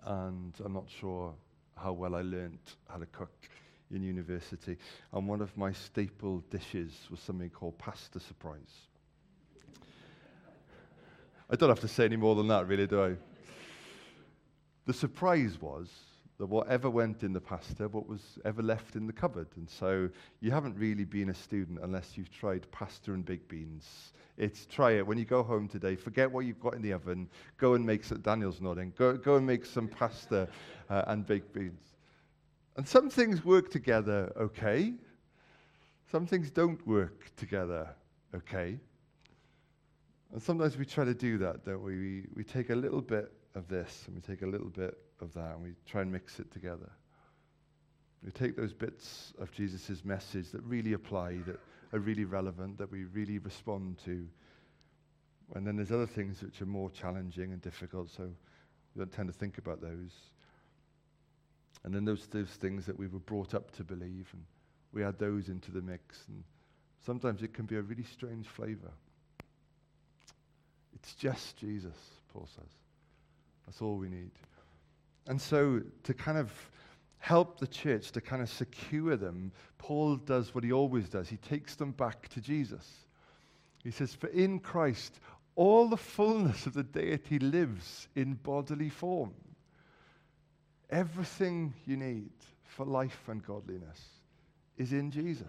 And 0.05 0.53
I'm 0.65 0.73
not 0.73 0.89
sure 1.01 1.35
how 1.77 1.93
well 1.93 2.17
I 2.17 2.23
learned 2.23 2.59
how 2.89 2.99
to 2.99 3.07
cook 3.07 3.49
in 3.93 4.03
university. 4.03 4.77
And 5.13 5.29
one 5.29 5.41
of 5.41 5.57
my 5.57 5.73
staple 5.73 6.39
dishes 6.51 6.93
was 7.11 7.21
something 7.21 7.51
called 7.51 7.79
pasta 7.79 8.19
surprise. 8.19 8.89
I 11.49 11.57
don't 11.57 11.69
have 11.69 11.81
to 11.81 11.89
say 11.89 12.05
any 12.05 12.17
more 12.17 12.35
than 12.35 12.49
that, 12.49 12.67
really, 12.67 12.87
do 12.87 13.05
I? 13.05 13.17
The 14.87 14.93
surprise 14.93 15.61
was 15.61 15.89
that 16.39 16.47
whatever 16.47 16.91
went 16.91 17.23
in 17.23 17.33
the 17.33 17.41
pasta, 17.41 17.89
what 17.89 18.09
was 18.09 18.39
ever 18.45 18.63
left 18.63 18.97
in 18.97 19.07
the 19.07 19.13
cupboard. 19.13 19.47
And 19.57 19.69
so 19.69 20.09
you 20.41 20.51
haven't 20.51 20.77
really 20.77 21.05
been 21.05 21.31
a 21.31 21.35
student 21.35 21.79
unless 21.83 22.17
you've 22.17 22.31
tried 22.31 22.71
pasta 22.73 23.13
and 23.13 23.25
baked 23.25 23.49
beans. 23.49 24.13
It's 24.37 24.67
try 24.67 24.93
it. 24.93 25.07
When 25.07 25.19
you 25.19 25.25
go 25.25 25.43
home 25.43 25.67
today, 25.67 25.97
forget 25.97 26.31
what 26.31 26.45
you've 26.45 26.61
got 26.61 26.75
in 26.75 26.83
the 26.83 26.93
oven. 26.93 27.29
Go 27.57 27.75
and 27.75 27.87
make 27.87 28.05
some, 28.05 28.21
Daniel's 28.21 28.61
nodding, 28.61 28.93
go, 28.99 29.15
go 29.17 29.37
and 29.37 29.47
make 29.47 29.65
some 29.65 29.89
pasta 29.89 30.49
uh, 30.91 31.05
and 31.07 31.27
baked 31.27 31.53
beans. 31.55 31.81
And 32.77 32.87
some 32.87 33.09
things 33.09 33.45
work 33.45 33.71
together 33.71 34.33
okay. 34.37 34.93
Some 36.11 36.27
things 36.27 36.51
don't 36.51 36.85
work 36.87 37.35
together 37.37 37.89
okay. 38.35 38.79
And 40.33 40.43
sometimes 40.43 40.77
we 40.77 40.85
try 40.85 41.05
to 41.05 41.15
do 41.15 41.39
that, 41.39 41.65
don't 41.65 41.83
we? 41.83 41.97
We, 41.97 42.25
we 42.35 42.45
take 42.45 42.71
a 42.71 42.75
little 42.75 43.01
bit 43.01 43.33
of 43.55 43.69
this 43.69 44.05
and 44.07 44.15
we 44.15 44.21
take 44.21 44.43
a 44.43 44.47
little 44.47 44.69
bit 44.69 44.99
of 45.21 45.33
that 45.35 45.55
and 45.55 45.63
we 45.63 45.73
try 45.87 46.03
and 46.03 46.13
mix 46.13 46.41
it 46.41 46.51
together. 46.51 46.91
We 48.25 48.33
take 48.33 48.57
those 48.57 48.73
bits 48.73 49.33
of 49.39 49.53
Jesus' 49.53 50.05
message 50.05 50.51
that 50.51 50.63
really 50.63 50.95
apply, 50.95 51.39
that 51.47 51.61
are 51.93 52.01
really 52.01 52.25
relevant, 52.25 52.79
that 52.79 52.91
we 52.91 53.05
really 53.05 53.39
respond 53.39 53.99
to. 54.05 54.27
And 55.55 55.67
then 55.67 55.77
there's 55.77 55.93
other 55.93 56.07
things 56.07 56.43
which 56.43 56.61
are 56.61 56.67
more 56.67 56.91
challenging 56.91 57.53
and 57.53 57.63
difficult, 57.63 58.11
so 58.11 58.25
we 58.25 58.99
don't 58.99 59.13
tend 59.13 59.29
to 59.29 59.35
think 59.35 59.59
about 59.59 59.81
those. 59.81 60.13
And 61.85 61.95
then 61.95 62.05
those, 62.05 62.27
those 62.27 62.49
things 62.49 62.85
that 62.87 62.99
we 62.99 63.07
were 63.07 63.21
brought 63.21 63.55
up 63.55 63.71
to 63.77 63.85
believe, 63.85 64.29
and 64.33 64.43
we 64.93 65.05
add 65.05 65.21
those 65.21 65.49
into 65.49 65.71
the 65.71 65.83
mix. 65.83 66.25
And 66.27 66.43
sometimes 67.05 67.43
it 67.45 67.55
can 67.55 67.65
be 67.65 67.77
a 67.77 67.83
really 67.83 68.03
strange 68.03 68.49
flavor. 68.49 68.91
It's 71.07 71.15
just 71.15 71.57
Jesus, 71.57 71.95
Paul 72.33 72.49
says. 72.53 72.69
That's 73.65 73.81
all 73.81 73.97
we 73.97 74.09
need. 74.09 74.33
And 75.29 75.41
so, 75.41 75.81
to 76.03 76.15
kind 76.15 76.37
of 76.37 76.53
help 77.19 77.61
the 77.61 77.67
church 77.69 78.11
to 78.11 78.21
kind 78.21 78.43
of 78.43 78.51
secure 78.51 79.17
them, 79.17 79.53
Paul 79.79 80.17
does 80.17 80.53
what 80.53 80.65
he 80.65 80.73
always 80.73 81.09
does. 81.09 81.29
He 81.29 81.37
takes 81.37 81.77
them 81.77 81.93
back 81.93 82.29
to 82.31 82.41
Jesus. 82.41 83.07
He 83.85 83.93
says, 83.93 84.15
For 84.15 84.27
in 84.29 84.59
Christ, 84.59 85.21
all 85.55 85.89
the 85.89 85.97
fullness 85.97 86.67
of 86.67 86.75
the 86.75 86.83
deity 86.83 87.39
lives 87.39 88.09
in 88.17 88.35
bodily 88.35 88.89
form. 88.89 89.33
Everything 90.91 91.73
you 91.87 91.97
need 91.97 92.33
for 92.65 92.85
life 92.85 93.29
and 93.29 93.47
godliness 93.47 94.03
is 94.77 94.93
in 94.93 95.13
Jesus. 95.13 95.47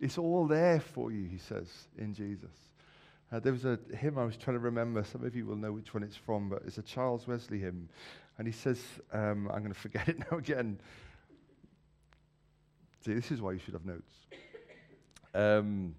It's 0.00 0.18
all 0.18 0.46
there 0.46 0.80
for 0.80 1.10
you, 1.10 1.24
he 1.24 1.38
says, 1.38 1.68
in 1.96 2.12
Jesus. 2.12 2.50
Uh, 3.32 3.40
there 3.40 3.52
was 3.52 3.64
a 3.64 3.78
hymn 3.96 4.18
I 4.18 4.24
was 4.24 4.36
trying 4.36 4.56
to 4.56 4.60
remember. 4.60 5.02
Some 5.02 5.24
of 5.24 5.34
you 5.34 5.46
will 5.46 5.56
know 5.56 5.72
which 5.72 5.92
one 5.92 6.02
it's 6.02 6.16
from, 6.16 6.48
but 6.48 6.62
it's 6.64 6.78
a 6.78 6.82
Charles 6.82 7.26
Wesley 7.26 7.58
hymn. 7.58 7.88
And 8.38 8.46
he 8.46 8.52
says, 8.52 8.80
um, 9.12 9.48
I'm 9.52 9.60
going 9.60 9.72
to 9.72 9.78
forget 9.78 10.08
it 10.08 10.18
now 10.30 10.38
again. 10.38 10.78
See, 13.04 13.14
this 13.14 13.30
is 13.30 13.40
why 13.40 13.52
you 13.52 13.58
should 13.58 13.74
have 13.74 13.84
notes. 13.84 14.12
Um, 15.34 15.94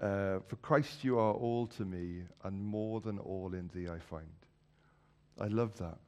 uh, 0.00 0.38
for 0.46 0.56
Christ 0.62 1.04
you 1.04 1.18
are 1.18 1.34
all 1.34 1.66
to 1.66 1.84
me, 1.84 2.22
and 2.44 2.64
more 2.64 3.00
than 3.00 3.18
all 3.18 3.52
in 3.52 3.68
thee 3.74 3.88
I 3.88 3.98
find. 3.98 4.26
I 5.38 5.48
love 5.48 5.76
that. 5.78 5.98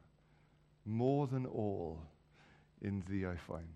More 0.84 1.26
than 1.26 1.44
all 1.46 2.00
in 2.80 3.02
thee 3.08 3.26
I 3.26 3.36
find. 3.36 3.66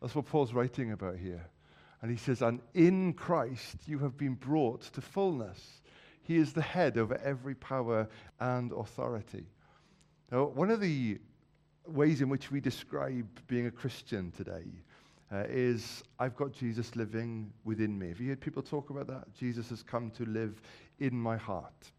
That's 0.00 0.14
what 0.14 0.26
Paul's 0.26 0.52
writing 0.52 0.92
about 0.92 1.16
here. 1.16 1.44
And 2.02 2.10
he 2.10 2.16
says, 2.16 2.42
And 2.42 2.60
in 2.74 3.14
Christ 3.14 3.76
you 3.86 3.98
have 4.00 4.16
been 4.16 4.34
brought 4.34 4.82
to 4.92 5.00
fullness. 5.00 5.80
He 6.26 6.36
is 6.36 6.52
the 6.52 6.62
head 6.62 6.98
over 6.98 7.20
every 7.22 7.54
power 7.54 8.08
and 8.40 8.72
authority. 8.72 9.46
Now, 10.32 10.46
one 10.46 10.70
of 10.70 10.80
the 10.80 11.18
ways 11.86 12.20
in 12.20 12.28
which 12.28 12.50
we 12.50 12.60
describe 12.60 13.26
being 13.46 13.66
a 13.66 13.70
Christian 13.70 14.32
today 14.32 14.64
uh, 15.32 15.44
is 15.48 16.02
I've 16.18 16.34
got 16.34 16.52
Jesus 16.52 16.96
living 16.96 17.52
within 17.64 17.96
me. 17.96 18.08
Have 18.08 18.20
you 18.20 18.28
heard 18.28 18.40
people 18.40 18.62
talk 18.62 18.90
about 18.90 19.06
that? 19.06 19.32
Jesus 19.34 19.68
has 19.70 19.82
come 19.82 20.10
to 20.12 20.24
live 20.24 20.60
in 20.98 21.14
my 21.14 21.36
heart. 21.36 21.92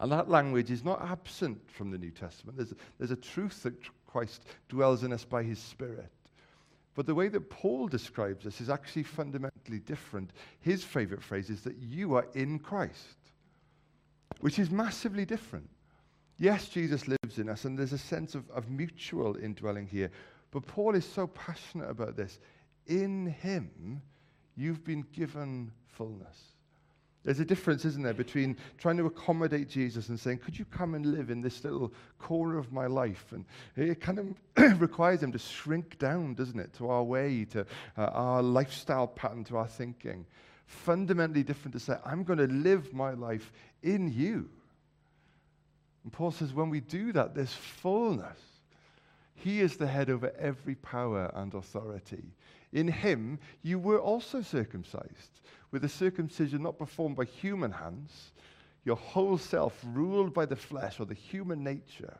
And 0.00 0.10
that 0.10 0.30
language 0.30 0.70
is 0.70 0.82
not 0.82 1.02
absent 1.02 1.60
from 1.70 1.90
the 1.90 1.98
New 1.98 2.10
Testament. 2.10 2.56
There's, 2.56 2.74
there's 2.98 3.10
a 3.10 3.16
truth 3.16 3.62
that 3.64 3.74
Christ 4.06 4.44
dwells 4.68 5.04
in 5.04 5.12
us 5.12 5.24
by 5.24 5.42
his 5.42 5.58
Spirit. 5.58 6.10
But 6.94 7.06
the 7.06 7.14
way 7.14 7.28
that 7.28 7.50
Paul 7.50 7.86
describes 7.88 8.44
this 8.44 8.60
is 8.60 8.68
actually 8.68 9.04
fundamentally 9.04 9.78
different. 9.78 10.30
His 10.60 10.84
favorite 10.84 11.22
phrase 11.22 11.50
is 11.50 11.62
that 11.62 11.76
you 11.78 12.14
are 12.14 12.26
in 12.34 12.58
Christ, 12.58 13.16
which 14.40 14.58
is 14.58 14.70
massively 14.70 15.24
different. 15.24 15.68
Yes, 16.38 16.68
Jesus 16.68 17.06
lives 17.06 17.38
in 17.38 17.48
us, 17.48 17.64
and 17.64 17.78
there's 17.78 17.92
a 17.92 17.98
sense 17.98 18.34
of, 18.34 18.50
of 18.50 18.68
mutual 18.68 19.36
indwelling 19.36 19.86
here. 19.86 20.10
But 20.50 20.66
Paul 20.66 20.94
is 20.94 21.04
so 21.04 21.26
passionate 21.28 21.88
about 21.88 22.16
this. 22.16 22.38
In 22.86 23.26
him, 23.26 24.02
you've 24.56 24.84
been 24.84 25.04
given 25.12 25.70
fullness. 25.86 26.52
There's 27.24 27.38
a 27.38 27.44
difference, 27.44 27.84
isn't 27.84 28.02
there, 28.02 28.14
between 28.14 28.56
trying 28.78 28.96
to 28.96 29.06
accommodate 29.06 29.68
Jesus 29.68 30.08
and 30.08 30.18
saying, 30.18 30.38
Could 30.38 30.58
you 30.58 30.64
come 30.64 30.94
and 30.94 31.06
live 31.06 31.30
in 31.30 31.40
this 31.40 31.62
little 31.62 31.92
corner 32.18 32.58
of 32.58 32.72
my 32.72 32.86
life? 32.86 33.26
And 33.30 33.44
it 33.76 34.00
kind 34.00 34.18
of 34.18 34.80
requires 34.80 35.22
him 35.22 35.30
to 35.32 35.38
shrink 35.38 35.98
down, 35.98 36.34
doesn't 36.34 36.58
it, 36.58 36.72
to 36.74 36.90
our 36.90 37.04
way, 37.04 37.44
to 37.52 37.60
uh, 37.96 38.06
our 38.06 38.42
lifestyle 38.42 39.06
pattern, 39.06 39.44
to 39.44 39.56
our 39.58 39.68
thinking. 39.68 40.26
Fundamentally 40.66 41.44
different 41.44 41.74
to 41.74 41.80
say, 41.80 41.94
I'm 42.04 42.24
going 42.24 42.38
to 42.40 42.48
live 42.48 42.92
my 42.92 43.12
life 43.12 43.52
in 43.82 44.12
you. 44.12 44.48
And 46.04 46.12
Paul 46.12 46.30
says, 46.30 46.52
when 46.52 46.70
we 46.70 46.80
do 46.80 47.12
that, 47.12 47.34
there's 47.34 47.52
fullness. 47.52 48.38
He 49.34 49.60
is 49.60 49.76
the 49.76 49.86
head 49.86 50.10
over 50.10 50.32
every 50.38 50.74
power 50.76 51.30
and 51.34 51.54
authority. 51.54 52.24
In 52.72 52.88
him, 52.88 53.38
you 53.62 53.78
were 53.78 54.00
also 54.00 54.42
circumcised, 54.42 55.40
with 55.70 55.84
a 55.84 55.88
circumcision 55.88 56.62
not 56.62 56.78
performed 56.78 57.16
by 57.16 57.24
human 57.24 57.72
hands. 57.72 58.32
Your 58.84 58.96
whole 58.96 59.38
self, 59.38 59.78
ruled 59.92 60.34
by 60.34 60.46
the 60.46 60.56
flesh 60.56 60.98
or 60.98 61.06
the 61.06 61.14
human 61.14 61.62
nature, 61.62 62.18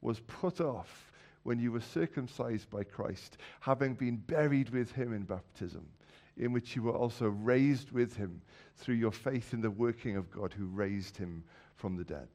was 0.00 0.20
put 0.20 0.60
off 0.60 1.12
when 1.42 1.58
you 1.58 1.72
were 1.72 1.80
circumcised 1.80 2.68
by 2.70 2.84
Christ, 2.84 3.38
having 3.60 3.94
been 3.94 4.16
buried 4.16 4.70
with 4.70 4.92
him 4.92 5.12
in 5.12 5.22
baptism, 5.22 5.86
in 6.40 6.52
which 6.52 6.74
you 6.74 6.82
were 6.82 6.96
also 6.96 7.28
raised 7.28 7.92
with 7.92 8.16
him 8.16 8.42
through 8.76 8.96
your 8.96 9.12
faith 9.12 9.54
in 9.54 9.60
the 9.60 9.70
working 9.70 10.16
of 10.16 10.30
God 10.30 10.52
who 10.52 10.66
raised 10.66 11.16
him 11.16 11.44
from 11.76 11.96
the 11.96 12.04
dead 12.04 12.28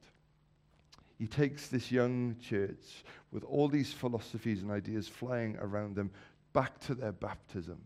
he 1.18 1.26
takes 1.26 1.68
this 1.68 1.90
young 1.90 2.36
church 2.42 3.04
with 3.32 3.42
all 3.44 3.68
these 3.68 3.92
philosophies 3.92 4.62
and 4.62 4.70
ideas 4.70 5.08
flying 5.08 5.56
around 5.60 5.96
them 5.96 6.10
back 6.52 6.78
to 6.80 6.94
their 6.94 7.12
baptism. 7.12 7.78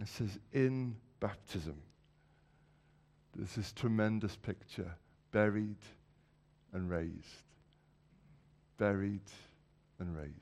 It 0.00 0.08
says, 0.08 0.38
in 0.52 0.96
baptism, 1.20 1.76
there's 3.34 3.54
this 3.54 3.72
tremendous 3.72 4.36
picture 4.36 4.94
buried 5.30 5.76
and 6.72 6.88
raised. 6.88 7.44
Buried 8.78 9.20
and 9.98 10.16
raised. 10.16 10.32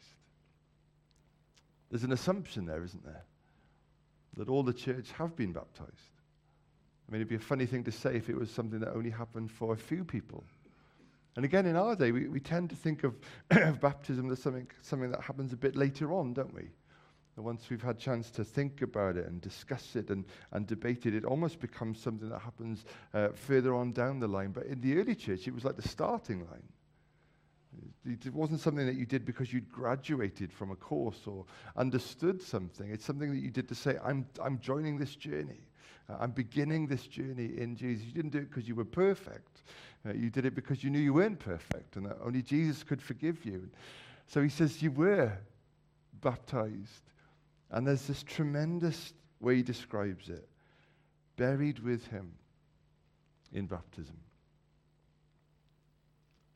There's 1.90 2.04
an 2.04 2.12
assumption 2.12 2.66
there, 2.66 2.84
isn't 2.84 3.04
there? 3.04 3.24
That 4.36 4.48
all 4.48 4.62
the 4.62 4.72
church 4.72 5.12
have 5.12 5.34
been 5.34 5.52
baptized. 5.52 5.90
I 7.08 7.12
mean, 7.12 7.20
it'd 7.20 7.28
be 7.28 7.36
a 7.36 7.38
funny 7.38 7.66
thing 7.66 7.84
to 7.84 7.92
say 7.92 8.16
if 8.16 8.28
it 8.28 8.36
was 8.36 8.50
something 8.50 8.80
that 8.80 8.92
only 8.92 9.10
happened 9.10 9.50
for 9.50 9.72
a 9.72 9.76
few 9.76 10.04
people. 10.04 10.44
And 11.36 11.44
again, 11.44 11.66
in 11.66 11.76
our 11.76 11.94
day, 11.94 12.12
we, 12.12 12.28
we 12.28 12.40
tend 12.40 12.70
to 12.70 12.76
think 12.76 13.04
of, 13.04 13.14
of 13.50 13.80
baptism 13.80 14.30
as 14.30 14.42
something, 14.42 14.66
something 14.82 15.10
that 15.10 15.20
happens 15.20 15.52
a 15.52 15.56
bit 15.56 15.76
later 15.76 16.12
on, 16.12 16.32
don't 16.32 16.54
we? 16.54 16.70
And 17.36 17.44
once 17.44 17.68
we've 17.68 17.82
had 17.82 17.98
chance 17.98 18.30
to 18.32 18.44
think 18.44 18.80
about 18.80 19.16
it 19.16 19.26
and 19.26 19.40
discuss 19.42 19.94
it 19.94 20.10
and, 20.10 20.24
and 20.52 20.66
debate 20.66 21.04
it, 21.04 21.14
it 21.14 21.24
almost 21.26 21.60
becomes 21.60 22.00
something 22.00 22.30
that 22.30 22.40
happens 22.40 22.84
uh, 23.12 23.28
further 23.34 23.74
on 23.74 23.92
down 23.92 24.18
the 24.18 24.26
line. 24.26 24.52
But 24.52 24.64
in 24.64 24.80
the 24.80 24.98
early 24.98 25.14
church, 25.14 25.46
it 25.46 25.54
was 25.54 25.64
like 25.64 25.76
the 25.76 25.86
starting 25.86 26.40
line. 26.46 26.62
It 28.04 28.32
wasn't 28.32 28.60
something 28.60 28.86
that 28.86 28.96
you 28.96 29.06
did 29.06 29.24
because 29.24 29.52
you'd 29.52 29.70
graduated 29.70 30.52
from 30.52 30.70
a 30.70 30.76
course 30.76 31.20
or 31.26 31.44
understood 31.76 32.40
something. 32.40 32.90
It's 32.90 33.04
something 33.04 33.30
that 33.30 33.40
you 33.40 33.50
did 33.50 33.68
to 33.68 33.74
say, 33.74 33.96
I'm, 34.04 34.26
I'm 34.42 34.58
joining 34.60 34.98
this 34.98 35.16
journey. 35.16 35.60
Uh, 36.08 36.16
I'm 36.20 36.30
beginning 36.30 36.86
this 36.86 37.06
journey 37.06 37.52
in 37.58 37.76
Jesus. 37.76 38.06
You 38.06 38.12
didn't 38.12 38.30
do 38.30 38.38
it 38.38 38.50
because 38.50 38.68
you 38.68 38.74
were 38.74 38.84
perfect. 38.84 39.62
Uh, 40.06 40.12
you 40.12 40.30
did 40.30 40.46
it 40.46 40.54
because 40.54 40.84
you 40.84 40.90
knew 40.90 41.00
you 41.00 41.14
weren't 41.14 41.38
perfect 41.38 41.96
and 41.96 42.06
that 42.06 42.18
only 42.24 42.42
Jesus 42.42 42.82
could 42.82 43.02
forgive 43.02 43.44
you. 43.44 43.68
So 44.26 44.42
he 44.42 44.48
says, 44.48 44.82
You 44.82 44.92
were 44.92 45.32
baptized. 46.20 47.02
And 47.70 47.86
there's 47.86 48.06
this 48.06 48.22
tremendous 48.22 49.12
way 49.40 49.56
he 49.56 49.62
describes 49.62 50.28
it 50.28 50.48
buried 51.36 51.78
with 51.80 52.06
him 52.06 52.32
in 53.52 53.66
baptism. 53.66 54.16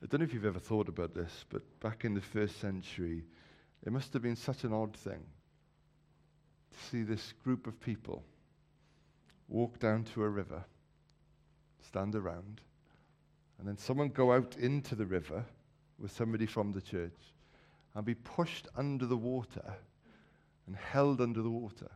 I 0.03 0.07
don't 0.07 0.21
know 0.21 0.25
if 0.25 0.33
you've 0.33 0.47
ever 0.47 0.59
thought 0.59 0.89
about 0.89 1.15
this, 1.15 1.45
but 1.51 1.63
back 1.81 2.05
in 2.05 2.15
the 2.15 2.21
first 2.21 2.59
century, 2.61 3.25
it 3.85 3.93
must 3.93 4.13
have 4.15 4.23
been 4.23 4.37
such 4.37 4.65
an 4.65 4.73
odd 4.73 4.97
thing 4.97 5.23
to 6.73 6.91
see 6.91 7.03
this 7.03 7.33
group 7.45 7.67
of 7.67 7.79
people 7.81 8.25
walk 9.49 9.79
down 9.79 10.05
to 10.05 10.23
a 10.23 10.29
river, 10.29 10.65
stand 11.87 12.15
around, 12.15 12.61
and 13.59 13.69
then 13.69 13.77
someone 13.77 14.09
go 14.09 14.33
out 14.33 14.57
into 14.59 14.95
the 14.95 15.05
river 15.05 15.45
with 15.99 16.13
somebody 16.13 16.47
from 16.47 16.73
the 16.73 16.81
church 16.81 17.35
and 17.95 18.05
be 18.05 18.15
pushed 18.15 18.69
under 18.77 19.05
the 19.05 19.17
water 19.17 19.75
and 20.67 20.77
held 20.77 21.21
under 21.21 21.43
the 21.43 21.51
water. 21.51 21.91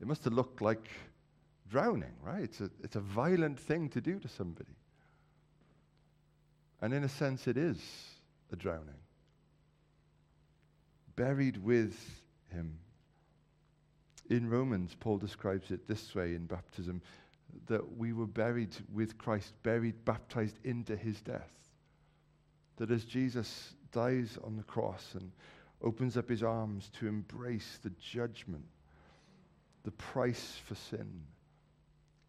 It 0.00 0.06
must 0.06 0.24
have 0.24 0.32
looked 0.32 0.62
like 0.62 0.88
drowning, 1.70 2.14
right? 2.22 2.42
It's 2.42 2.60
a, 2.60 2.70
it's 2.82 2.96
a 2.96 3.00
violent 3.00 3.58
thing 3.60 3.88
to 3.90 4.00
do 4.00 4.18
to 4.18 4.28
somebody. 4.28 4.77
And 6.80 6.94
in 6.94 7.04
a 7.04 7.08
sense, 7.08 7.46
it 7.46 7.56
is 7.56 7.78
a 8.52 8.56
drowning. 8.56 8.94
Buried 11.16 11.62
with 11.62 11.98
him. 12.52 12.78
In 14.30 14.48
Romans, 14.48 14.94
Paul 14.98 15.18
describes 15.18 15.70
it 15.70 15.88
this 15.88 16.14
way 16.14 16.34
in 16.34 16.46
baptism 16.46 17.02
that 17.66 17.96
we 17.96 18.12
were 18.12 18.26
buried 18.26 18.76
with 18.92 19.18
Christ, 19.18 19.52
buried, 19.62 20.04
baptized 20.04 20.58
into 20.64 20.96
his 20.96 21.20
death. 21.22 21.50
That 22.76 22.90
as 22.90 23.04
Jesus 23.04 23.74
dies 23.90 24.38
on 24.44 24.56
the 24.56 24.62
cross 24.62 25.14
and 25.14 25.32
opens 25.82 26.16
up 26.16 26.28
his 26.28 26.42
arms 26.42 26.90
to 27.00 27.08
embrace 27.08 27.78
the 27.82 27.92
judgment, 28.00 28.66
the 29.84 29.90
price 29.92 30.60
for 30.66 30.74
sin, 30.74 31.22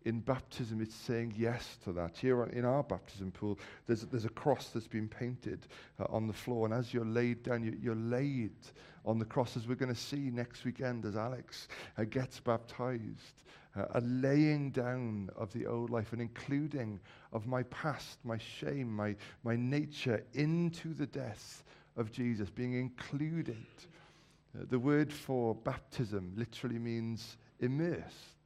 in 0.06 0.22
baptism, 0.22 0.82
it's 0.82 0.96
saying 0.96 1.34
yes 1.38 1.78
to 1.84 1.92
that. 1.94 2.18
Here 2.18 2.44
in 2.44 2.66
our 2.66 2.84
baptism 2.84 3.32
pool, 3.32 3.60
there's, 3.86 4.04
there's 4.04 4.26
a 4.26 4.30
cross 4.30 4.70
that's 4.70 4.88
been 4.88 5.10
painted 5.10 5.68
uh, 6.00 6.06
on 6.10 6.28
the 6.28 6.34
floor. 6.34 6.66
And 6.66 6.74
as 6.74 6.94
you're 6.94 7.06
laid 7.06 7.44
down, 7.44 7.64
you, 7.64 7.78
you're 7.82 7.96
laid 7.96 8.54
on 9.06 9.20
the 9.20 9.26
cross, 9.26 9.58
as 9.58 9.68
we're 9.68 9.76
going 9.76 9.94
to 9.94 10.00
see 10.00 10.30
next 10.32 10.64
weekend 10.64 11.06
as 11.06 11.16
Alex 11.16 11.68
uh, 11.98 12.06
gets 12.06 12.40
baptized. 12.40 13.44
Uh, 13.76 13.86
a 13.96 14.02
laying 14.02 14.72
down 14.72 15.30
of 15.36 15.54
the 15.54 15.68
old 15.68 15.90
life, 15.90 16.12
an 16.12 16.20
including 16.20 17.00
of 17.34 17.46
my 17.46 17.62
past, 17.64 18.18
my 18.24 18.38
shame, 18.38 18.92
my, 18.92 19.16
my 19.44 19.56
nature 19.56 20.24
into 20.34 20.94
the 20.94 21.06
death 21.06 21.64
of 21.96 22.12
Jesus, 22.12 22.50
being 22.50 22.74
included. 22.74 23.66
Uh, 24.58 24.64
the 24.70 24.80
word 24.80 25.14
for 25.14 25.54
baptism 25.54 26.34
literally 26.36 26.80
means 26.80 27.38
immersed. 27.60 28.39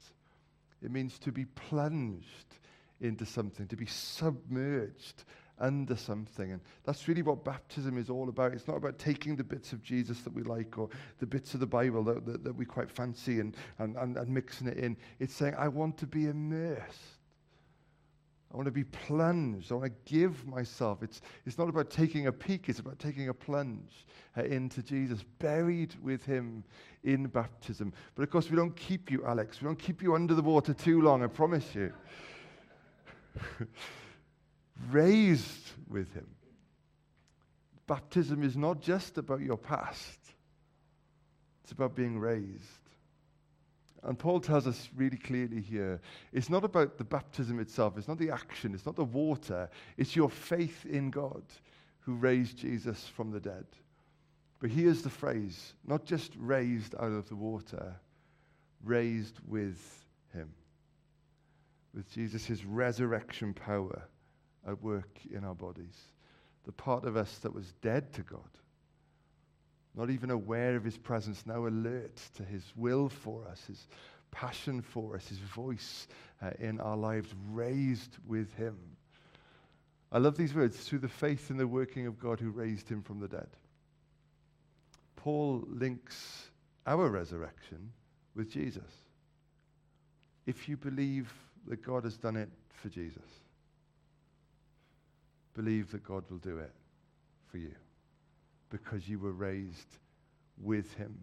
It 0.83 0.91
means 0.91 1.19
to 1.19 1.31
be 1.31 1.45
plunged 1.45 2.57
into 3.01 3.25
something, 3.25 3.67
to 3.67 3.75
be 3.75 3.85
submerged 3.85 5.23
under 5.59 5.95
something. 5.95 6.51
And 6.51 6.61
that's 6.83 7.07
really 7.07 7.21
what 7.21 7.43
baptism 7.43 7.97
is 7.97 8.09
all 8.09 8.29
about. 8.29 8.53
It's 8.53 8.67
not 8.67 8.77
about 8.77 8.97
taking 8.97 9.35
the 9.35 9.43
bits 9.43 9.73
of 9.73 9.83
Jesus 9.83 10.21
that 10.21 10.33
we 10.33 10.43
like 10.43 10.77
or 10.77 10.89
the 11.19 11.25
bits 11.25 11.53
of 11.53 11.59
the 11.59 11.67
Bible 11.67 12.03
that, 12.05 12.25
that, 12.25 12.43
that 12.43 12.55
we 12.55 12.65
quite 12.65 12.89
fancy 12.89 13.39
and, 13.39 13.55
and, 13.79 13.95
and, 13.97 14.17
and 14.17 14.29
mixing 14.29 14.67
it 14.67 14.77
in. 14.77 14.97
It's 15.19 15.33
saying, 15.33 15.55
I 15.57 15.67
want 15.67 15.97
to 15.99 16.07
be 16.07 16.27
immersed. 16.27 17.22
I 18.53 18.55
want 18.55 18.67
to 18.67 18.71
be 18.71 18.83
plunged. 18.83 19.71
I 19.71 19.75
want 19.75 19.91
to 19.91 20.13
give 20.13 20.45
myself. 20.45 21.01
It's, 21.01 21.21
it's 21.45 21.57
not 21.57 21.69
about 21.69 21.89
taking 21.89 22.27
a 22.27 22.31
peek, 22.31 22.69
it's 22.69 22.77
about 22.77 22.99
taking 22.99 23.29
a 23.29 23.33
plunge 23.33 24.05
uh, 24.37 24.43
into 24.43 24.83
Jesus, 24.83 25.23
buried 25.39 25.95
with 26.03 26.23
him 26.23 26.63
in 27.03 27.25
baptism. 27.25 27.91
But 28.13 28.21
of 28.21 28.29
course, 28.29 28.51
we 28.51 28.55
don't 28.55 28.75
keep 28.75 29.09
you, 29.09 29.25
Alex. 29.25 29.59
We 29.59 29.65
don't 29.65 29.79
keep 29.79 30.03
you 30.03 30.13
under 30.13 30.35
the 30.35 30.43
water 30.43 30.73
too 30.73 31.01
long, 31.01 31.23
I 31.23 31.27
promise 31.27 31.73
you. 31.73 31.91
Raised 34.91 35.71
with 35.89 36.13
him. 36.13 36.27
Baptism 37.87 38.43
is 38.43 38.55
not 38.55 38.81
just 38.81 39.17
about 39.17 39.41
your 39.41 39.57
past, 39.57 40.19
it's 41.63 41.71
about 41.71 41.95
being 41.95 42.19
raised. 42.19 42.82
And 44.03 44.19
Paul 44.19 44.41
tells 44.41 44.67
us 44.67 44.89
really 44.95 45.17
clearly 45.17 45.61
here 45.61 46.01
it's 46.33 46.49
not 46.49 46.63
about 46.63 46.97
the 46.97 47.03
baptism 47.03 47.59
itself, 47.59 47.97
it's 47.97 48.07
not 48.07 48.17
the 48.17 48.31
action, 48.31 48.73
it's 48.73 48.85
not 48.85 48.95
the 48.95 49.03
water, 49.03 49.69
it's 49.97 50.15
your 50.15 50.29
faith 50.29 50.85
in 50.85 51.09
God 51.09 51.43
who 51.99 52.15
raised 52.15 52.57
Jesus 52.57 53.07
from 53.07 53.31
the 53.31 53.39
dead. 53.39 53.65
But 54.59 54.71
here's 54.71 55.01
the 55.01 55.09
phrase 55.09 55.73
not 55.85 56.05
just 56.05 56.33
raised 56.37 56.95
out 56.95 57.11
of 57.11 57.29
the 57.29 57.35
water, 57.35 57.95
raised 58.83 59.39
with 59.47 60.05
Him. 60.33 60.49
With 61.93 62.11
Jesus' 62.11 62.65
resurrection 62.65 63.53
power 63.53 64.03
at 64.67 64.81
work 64.81 65.19
in 65.31 65.43
our 65.43 65.55
bodies. 65.55 66.11
The 66.65 66.71
part 66.71 67.05
of 67.05 67.15
us 67.15 67.37
that 67.39 67.53
was 67.53 67.73
dead 67.81 68.11
to 68.13 68.21
God 68.21 68.39
not 69.95 70.09
even 70.09 70.31
aware 70.31 70.75
of 70.75 70.83
his 70.83 70.97
presence, 70.97 71.45
now 71.45 71.67
alert 71.67 72.19
to 72.35 72.43
his 72.43 72.63
will 72.75 73.09
for 73.09 73.47
us, 73.47 73.63
his 73.65 73.87
passion 74.31 74.81
for 74.81 75.15
us, 75.15 75.27
his 75.27 75.37
voice 75.37 76.07
uh, 76.41 76.49
in 76.59 76.79
our 76.79 76.97
lives, 76.97 77.33
raised 77.51 78.17
with 78.27 78.51
him. 78.55 78.77
I 80.11 80.17
love 80.17 80.35
these 80.35 80.53
words 80.53 80.77
through 80.77 80.99
the 80.99 81.07
faith 81.07 81.49
in 81.51 81.57
the 81.57 81.67
working 81.67 82.07
of 82.07 82.19
God 82.19 82.39
who 82.39 82.49
raised 82.49 82.89
him 82.89 83.01
from 83.01 83.19
the 83.19 83.27
dead. 83.27 83.47
Paul 85.15 85.63
links 85.67 86.49
our 86.85 87.09
resurrection 87.09 87.91
with 88.35 88.51
Jesus. 88.51 88.83
If 90.45 90.67
you 90.67 90.75
believe 90.75 91.31
that 91.67 91.83
God 91.83 92.03
has 92.03 92.17
done 92.17 92.35
it 92.35 92.49
for 92.69 92.89
Jesus, 92.89 93.21
believe 95.53 95.91
that 95.91 96.03
God 96.03 96.23
will 96.29 96.39
do 96.39 96.57
it 96.57 96.73
for 97.47 97.57
you 97.57 97.73
because 98.73 99.07
you 99.07 99.19
were 99.19 99.31
raised 99.31 99.99
with 100.57 100.91
him. 100.95 101.15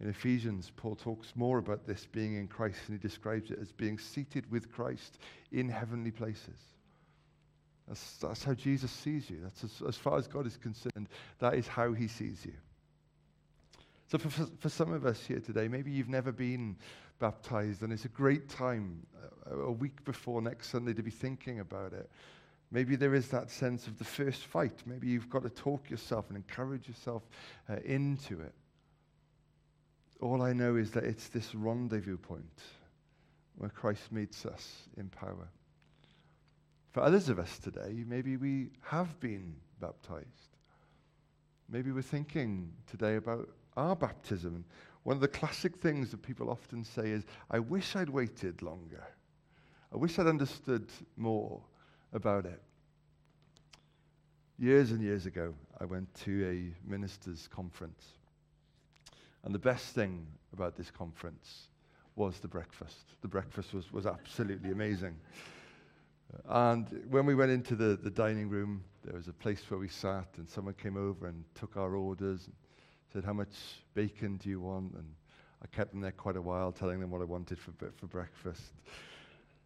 In 0.00 0.08
Ephesians, 0.08 0.72
Paul 0.74 0.96
talks 0.96 1.34
more 1.36 1.58
about 1.58 1.86
this 1.86 2.06
being 2.10 2.34
in 2.34 2.48
Christ, 2.48 2.78
and 2.88 2.98
he 2.98 3.08
describes 3.08 3.50
it 3.50 3.58
as 3.60 3.70
being 3.70 3.98
seated 3.98 4.50
with 4.50 4.72
Christ 4.72 5.18
in 5.52 5.68
heavenly 5.68 6.10
places. 6.10 6.58
That's, 7.86 8.16
that's 8.16 8.42
how 8.42 8.54
Jesus 8.54 8.90
sees 8.90 9.28
you. 9.28 9.38
That's 9.42 9.64
as, 9.64 9.82
as 9.86 9.96
far 9.96 10.16
as 10.16 10.26
God 10.26 10.46
is 10.46 10.56
concerned, 10.56 11.08
that 11.40 11.54
is 11.54 11.68
how 11.68 11.92
he 11.92 12.08
sees 12.08 12.44
you. 12.44 12.54
So, 14.08 14.18
for, 14.18 14.30
for, 14.58 14.68
some 14.68 14.92
of 14.92 15.04
us 15.04 15.24
here 15.24 15.40
today, 15.40 15.68
maybe 15.68 15.90
you've 15.90 16.08
never 16.08 16.32
been 16.32 16.76
baptized, 17.18 17.82
and 17.82 17.92
it's 17.92 18.06
a 18.06 18.08
great 18.08 18.48
time, 18.48 19.06
a, 19.50 19.56
a 19.56 19.72
week 19.72 20.04
before 20.04 20.40
next 20.40 20.68
Sunday, 20.68 20.94
to 20.94 21.02
be 21.02 21.10
thinking 21.10 21.60
about 21.60 21.92
it. 21.92 22.10
Maybe 22.72 22.96
there 22.96 23.14
is 23.14 23.28
that 23.28 23.50
sense 23.50 23.86
of 23.86 23.98
the 23.98 24.04
first 24.04 24.46
fight. 24.46 24.82
Maybe 24.86 25.06
you've 25.06 25.28
got 25.28 25.42
to 25.42 25.50
talk 25.50 25.90
yourself 25.90 26.28
and 26.28 26.38
encourage 26.38 26.88
yourself 26.88 27.22
uh, 27.68 27.76
into 27.84 28.40
it. 28.40 28.54
All 30.22 30.40
I 30.40 30.54
know 30.54 30.76
is 30.76 30.90
that 30.92 31.04
it's 31.04 31.28
this 31.28 31.54
rendezvous 31.54 32.16
point 32.16 32.62
where 33.56 33.68
Christ 33.68 34.10
meets 34.10 34.46
us 34.46 34.88
in 34.96 35.10
power. 35.10 35.48
For 36.92 37.02
others 37.02 37.28
of 37.28 37.38
us 37.38 37.58
today, 37.58 38.04
maybe 38.06 38.38
we 38.38 38.70
have 38.80 39.20
been 39.20 39.54
baptized. 39.78 40.56
Maybe 41.68 41.92
we're 41.92 42.00
thinking 42.00 42.72
today 42.86 43.16
about 43.16 43.50
our 43.76 43.94
baptism. 43.94 44.64
One 45.02 45.16
of 45.16 45.20
the 45.20 45.28
classic 45.28 45.76
things 45.76 46.10
that 46.10 46.22
people 46.22 46.48
often 46.48 46.84
say 46.84 47.10
is, 47.10 47.24
I 47.50 47.58
wish 47.58 47.96
I'd 47.96 48.08
waited 48.08 48.62
longer. 48.62 49.04
I 49.92 49.96
wish 49.96 50.18
I'd 50.18 50.26
understood 50.26 50.88
more 51.16 51.60
about 52.12 52.46
it. 52.46 52.60
Years 54.58 54.92
and 54.92 55.02
years 55.02 55.26
ago, 55.26 55.54
I 55.80 55.84
went 55.84 56.12
to 56.24 56.46
a 56.46 56.88
ministers' 56.88 57.48
conference. 57.48 58.04
And 59.44 59.54
the 59.54 59.58
best 59.58 59.94
thing 59.94 60.26
about 60.52 60.76
this 60.76 60.90
conference 60.90 61.68
was 62.14 62.38
the 62.38 62.48
breakfast. 62.48 63.16
The 63.22 63.28
breakfast 63.28 63.74
was, 63.74 63.92
was 63.92 64.06
absolutely 64.06 64.70
amazing. 64.70 65.16
And 66.48 67.04
when 67.10 67.26
we 67.26 67.34
went 67.34 67.50
into 67.50 67.74
the, 67.74 67.98
the 68.00 68.10
dining 68.10 68.48
room, 68.48 68.84
there 69.04 69.16
was 69.16 69.28
a 69.28 69.32
place 69.32 69.62
where 69.68 69.80
we 69.80 69.88
sat, 69.88 70.28
and 70.36 70.48
someone 70.48 70.74
came 70.74 70.96
over 70.96 71.26
and 71.26 71.44
took 71.54 71.76
our 71.76 71.96
orders 71.96 72.46
and 72.46 72.54
said, 73.12 73.24
How 73.24 73.32
much 73.32 73.54
bacon 73.94 74.36
do 74.36 74.48
you 74.48 74.60
want? 74.60 74.94
And 74.94 75.04
I 75.62 75.66
kept 75.68 75.92
them 75.92 76.00
there 76.00 76.12
quite 76.12 76.36
a 76.36 76.42
while, 76.42 76.72
telling 76.72 77.00
them 77.00 77.10
what 77.10 77.20
I 77.20 77.24
wanted 77.24 77.58
for, 77.58 77.72
for 77.96 78.06
breakfast. 78.06 78.72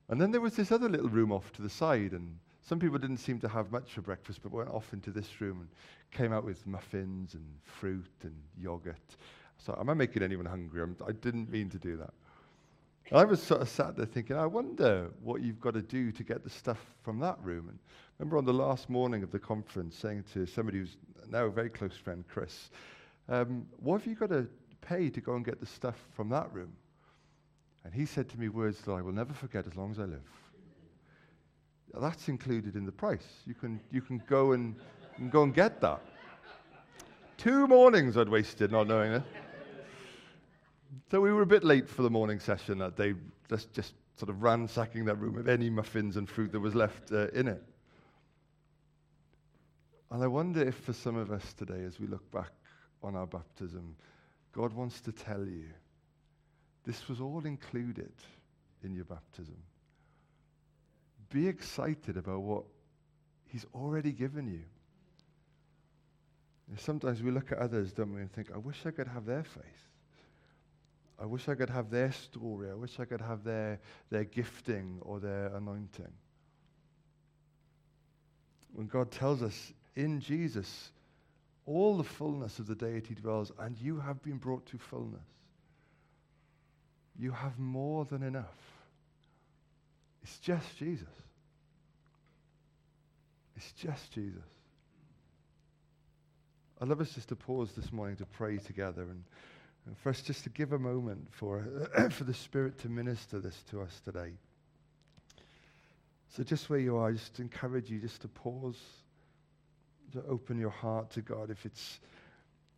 And 0.09 0.21
then 0.21 0.31
there 0.31 0.41
was 0.41 0.55
this 0.55 0.71
other 0.71 0.89
little 0.89 1.09
room 1.09 1.33
off 1.33 1.53
to 1.55 1.63
the 1.63 1.69
side, 1.69 2.13
and 2.13 2.39
some 2.63 2.79
people 2.79 2.99
didn't 2.99 3.19
seem 3.19 3.41
to 3.41 3.49
have 3.49 3.73
much 3.73 3.93
for 3.93 4.03
breakfast, 4.03 4.41
but 4.43 4.53
went 4.53 4.71
off 4.71 4.93
into 4.93 5.11
this 5.11 5.41
room 5.41 5.61
and 5.61 5.69
came 6.13 6.33
out 6.33 6.45
with 6.45 6.67
muffins 6.67 7.35
and 7.35 7.45
fruit 7.65 8.11
and 8.23 8.35
yogurt. 8.59 9.17
So, 9.59 9.77
am 9.79 9.89
I 9.89 9.95
making 9.95 10.23
anyone 10.23 10.47
hungry? 10.47 10.83
I'm, 10.83 10.97
I 11.07 11.13
did 11.13 11.35
not 11.35 11.49
mean 11.49 11.71
to 11.71 11.79
do 11.79 11.97
that. 11.97 12.13
I 13.13 13.25
was 13.25 13.41
sort 13.41 13.61
of 13.61 13.69
sat 13.69 13.97
there 13.97 14.07
thinking, 14.07 14.37
I 14.37 14.47
wonder 14.47 15.11
what 15.23 15.41
you've 15.41 15.61
got 15.61 15.75
to 15.75 15.83
do 15.83 16.11
to 16.11 16.25
get 16.25 16.43
the 16.43 16.51
stuff 16.51 16.81
from 17.05 17.21
that 17.21 17.39
room. 17.41 17.69
And 17.69 17.79
I 17.79 18.13
remember 18.19 18.39
on 18.39 18.45
the 18.45 18.53
last 18.53 18.91
morning 18.91 19.23
of 19.23 19.31
the 19.31 19.39
conference 19.39 19.97
saying 19.97 20.25
to 20.33 20.45
somebody 20.45 20.79
who's 20.79 20.97
now 21.31 21.45
a 21.45 21.51
very 21.51 21.71
close 21.71 21.97
friend, 21.97 22.25
Chris, 22.29 22.71
um, 23.29 23.65
what 23.79 23.99
have 23.99 24.07
you 24.09 24.17
got 24.17 24.31
to 24.31 24.49
pay 24.81 25.09
to 25.09 25.21
go 25.21 25.35
and 25.35 25.45
get 25.45 25.61
the 25.61 25.67
stuff 25.67 25.97
from 26.15 26.29
that 26.31 26.53
room? 26.53 26.73
And 27.87 27.95
he 27.95 28.05
said 28.05 28.29
to 28.31 28.41
me 28.41 28.49
words 28.49 28.81
that 28.81 28.91
I 28.91 29.01
will 29.01 29.13
never 29.13 29.33
forget 29.33 29.65
as 29.65 29.77
long 29.77 29.93
as 29.93 30.01
I 30.01 30.07
live. 30.07 30.25
That's 31.95 32.29
included 32.29 32.75
in 32.75 32.85
the 32.85 32.91
price. 32.91 33.25
You 33.47 33.55
can, 33.55 33.79
you 33.93 34.01
can, 34.01 34.21
go, 34.27 34.53
and, 34.53 34.75
and 35.19 35.31
go 35.31 35.45
and 35.45 35.55
get 35.55 35.81
that. 35.83 36.01
Two 37.37 37.69
mornings 37.69 38.17
I'd 38.17 38.29
wasted 38.29 38.73
not 38.73 38.89
knowing 38.89 39.13
it. 39.13 39.23
So 41.13 41.21
we 41.21 41.33
were 41.33 41.43
a 41.43 41.47
bit 41.47 41.63
late 41.63 41.89
for 41.89 42.03
the 42.03 42.11
morning 42.11 42.41
session 42.41 42.79
that 42.79 42.97
day, 42.97 43.15
just, 43.49 43.73
just 43.73 43.95
sort 44.17 44.31
of 44.31 44.43
ransacking 44.43 45.05
that 45.05 45.21
room 45.21 45.39
of 45.39 45.47
any 45.47 45.71
muffins 45.71 46.17
and 46.17 46.29
fruit 46.29 46.51
that 46.51 46.61
was 46.61 46.75
left 46.75 47.13
uh, 47.13 47.29
in 47.29 47.47
it. 47.47 47.63
And 50.11 50.25
I 50.25 50.27
wonder 50.27 50.61
if 50.61 50.75
for 50.75 50.93
some 50.93 51.15
of 51.15 51.31
us 51.31 51.53
today, 51.53 51.85
as 51.85 52.01
we 52.01 52.09
look 52.09 52.29
back 52.33 52.51
on 53.05 53.15
our 53.15 53.29
baptism, 53.29 53.95
God 54.51 54.73
wants 54.73 55.01
to 55.03 55.13
tell 55.13 55.47
you 55.47 55.67
this 56.87 57.09
was 57.09 57.21
all 57.21 57.45
included 57.45 58.13
in 58.85 58.95
your 58.95 59.05
baptism. 59.05 59.57
Be 61.31 61.49
excited 61.49 62.17
about 62.17 62.41
what 62.43 62.65
He's 63.47 63.67
already 63.75 64.13
given 64.13 64.47
you. 64.47 64.63
And 66.69 66.79
sometimes 66.79 67.23
we 67.23 67.31
look 67.31 67.53
at 67.53 67.59
others, 67.59 67.93
don't 67.93 68.15
we, 68.15 68.21
and 68.21 68.33
think, 68.33 68.51
I 68.55 68.59
wish 68.59 68.85
I 68.87 68.91
could 68.91 69.09
have 69.09 69.25
their 69.25 69.45
faith. 69.45 69.89
I 71.19 71.25
wish 71.25 71.49
I 71.49 71.55
could 71.55 71.71
have 71.71 71.91
their 71.91 72.13
story. 72.13 72.71
I 72.71 72.75
wish 72.75 73.01
I 73.01 73.05
could 73.05 73.21
have 73.21 73.43
their, 73.45 73.81
their 74.11 74.25
gifting 74.25 74.99
or 75.03 75.19
their 75.21 75.47
anointing. 75.55 76.13
When 78.73 78.87
God 78.87 79.11
tells 79.11 79.43
us 79.43 79.73
in 79.95 80.21
Jesus, 80.21 80.91
all 81.65 81.97
the 81.97 82.05
fullness 82.05 82.59
of 82.59 82.67
the 82.67 82.75
deity 82.75 83.15
dwells, 83.15 83.51
and 83.59 83.79
you 83.79 83.99
have 83.99 84.23
been 84.23 84.37
brought 84.37 84.67
to 84.67 84.79
fullness. 84.79 85.36
You 87.19 87.33
have 87.33 87.59
more 87.59 88.05
than 88.05 88.23
enough. 88.23 88.45
It's 90.23 90.39
just 90.39 90.77
Jesus. 90.77 91.09
It's 93.57 93.73
just 93.73 94.13
Jesus. 94.13 94.43
I'd 96.81 96.89
love 96.89 97.01
us 97.01 97.13
just 97.15 97.29
to 97.29 97.37
pause 97.37 97.73
this 97.73 97.91
morning 97.91 98.17
to 98.17 98.27
pray 98.27 98.59
together 98.59 99.03
and, 99.03 99.25
and 99.87 99.97
for 99.97 100.11
us 100.11 100.21
just 100.21 100.45
to 100.45 100.51
give 100.51 100.73
a 100.73 100.79
moment 100.79 101.27
for, 101.31 101.65
for 102.11 102.25
the 102.25 102.35
Spirit 102.35 102.79
to 102.81 102.89
minister 102.89 103.39
this 103.41 103.63
to 103.71 103.81
us 103.81 104.01
today. 104.05 104.33
So, 106.37 106.43
just 106.43 106.69
where 106.69 106.79
you 106.79 106.97
are, 106.97 107.09
I 107.09 107.13
just 107.13 107.41
encourage 107.41 107.89
you 107.89 107.99
just 107.99 108.21
to 108.23 108.29
pause, 108.29 108.79
to 110.13 110.23
open 110.29 110.59
your 110.59 110.71
heart 110.71 111.11
to 111.13 111.23
God. 111.23 111.51
If 111.51 111.65
it's 111.65 112.01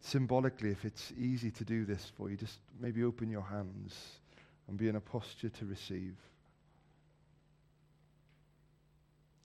symbolically, 0.01 0.71
if 0.71 0.85
it's 0.85 1.13
easy 1.19 1.51
to 1.51 1.65
do 1.65 1.85
this 1.85 2.13
for 2.17 2.31
you, 2.31 2.37
just 2.37 2.59
maybe 2.79 3.03
open 3.03 3.31
your 3.31 3.43
hands 3.43 3.97
and 4.69 4.77
be 4.77 4.89
in 4.89 4.97
a 4.97 5.01
posture 5.01 5.49
to 5.49 5.65
receive. 5.65 6.15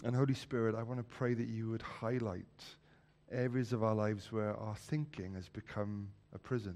And 0.03 0.15
Holy 0.15 0.33
Spirit, 0.33 0.75
I 0.75 0.83
want 0.83 0.99
to 0.99 1.03
pray 1.03 1.33
that 1.33 1.47
you 1.47 1.69
would 1.69 1.81
highlight 1.81 2.45
areas 3.31 3.71
of 3.71 3.83
our 3.83 3.95
lives 3.95 4.31
where 4.31 4.55
our 4.57 4.75
thinking 4.75 5.33
has 5.35 5.47
become 5.47 6.09
a 6.35 6.37
prison, 6.37 6.75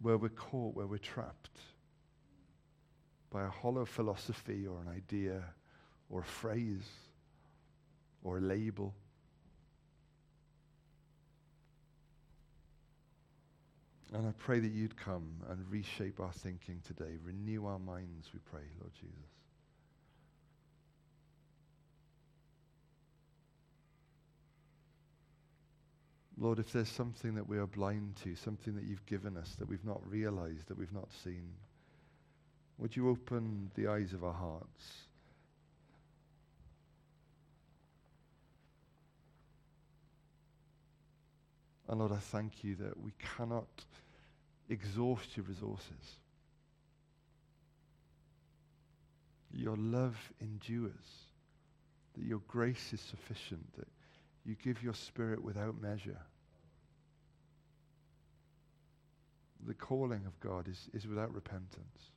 where 0.00 0.16
we're 0.16 0.30
caught, 0.30 0.74
where 0.74 0.86
we're 0.86 0.96
trapped 0.96 1.58
by 3.30 3.44
a 3.44 3.50
hollow 3.50 3.84
philosophy 3.84 4.66
or 4.66 4.80
an 4.80 4.88
idea 4.88 5.42
or 6.08 6.20
a 6.20 6.24
phrase 6.24 6.88
or 8.22 8.38
a 8.38 8.40
label. 8.40 8.94
And 14.14 14.26
I 14.26 14.32
pray 14.32 14.60
that 14.60 14.72
you'd 14.72 14.96
come 14.96 15.26
and 15.48 15.64
reshape 15.70 16.20
our 16.20 16.32
thinking 16.32 16.80
today. 16.86 17.16
Renew 17.24 17.66
our 17.66 17.78
minds, 17.78 18.28
we 18.34 18.40
pray, 18.50 18.64
Lord 18.78 18.92
Jesus. 18.94 19.32
Lord, 26.38 26.58
if 26.58 26.72
there's 26.72 26.88
something 26.88 27.34
that 27.36 27.48
we 27.48 27.56
are 27.56 27.66
blind 27.66 28.16
to, 28.24 28.34
something 28.34 28.74
that 28.74 28.84
you've 28.84 29.06
given 29.06 29.36
us 29.36 29.54
that 29.58 29.68
we've 29.68 29.84
not 29.84 30.00
realized, 30.06 30.68
that 30.68 30.76
we've 30.76 30.92
not 30.92 31.08
seen, 31.24 31.44
would 32.78 32.94
you 32.96 33.08
open 33.08 33.70
the 33.76 33.86
eyes 33.86 34.12
of 34.12 34.24
our 34.24 34.32
hearts? 34.32 34.92
And 41.88 42.00
Lord, 42.00 42.12
I 42.12 42.16
thank 42.16 42.64
you 42.64 42.74
that 42.76 42.98
we 43.00 43.12
cannot 43.36 43.68
exhaust 44.72 45.36
your 45.36 45.46
resources. 45.46 46.16
Your 49.52 49.76
love 49.76 50.16
endures, 50.40 50.92
that 52.14 52.24
your 52.24 52.40
grace 52.48 52.92
is 52.92 53.00
sufficient, 53.00 53.76
that 53.76 53.88
you 54.44 54.56
give 54.62 54.82
your 54.82 54.94
spirit 54.94 55.42
without 55.42 55.80
measure. 55.80 56.20
The 59.66 59.74
calling 59.74 60.24
of 60.26 60.40
God 60.40 60.68
is, 60.68 60.88
is 60.92 61.06
without 61.06 61.32
repentance. 61.34 62.10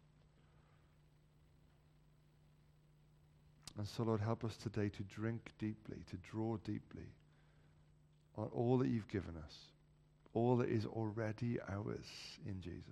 And 3.77 3.87
so, 3.87 4.03
Lord, 4.03 4.21
help 4.21 4.45
us 4.45 4.55
today 4.55 4.89
to 4.89 5.03
drink 5.03 5.51
deeply, 5.59 5.97
to 6.09 6.17
draw 6.17 6.55
deeply 6.63 7.11
on 8.37 8.49
all 8.53 8.77
that 8.77 8.87
you've 8.87 9.09
given 9.09 9.35
us, 9.43 9.53
all 10.35 10.57
that 10.57 10.69
is 10.69 10.85
already 10.85 11.59
ours 11.67 12.05
in 12.45 12.61
Jesus. 12.61 12.85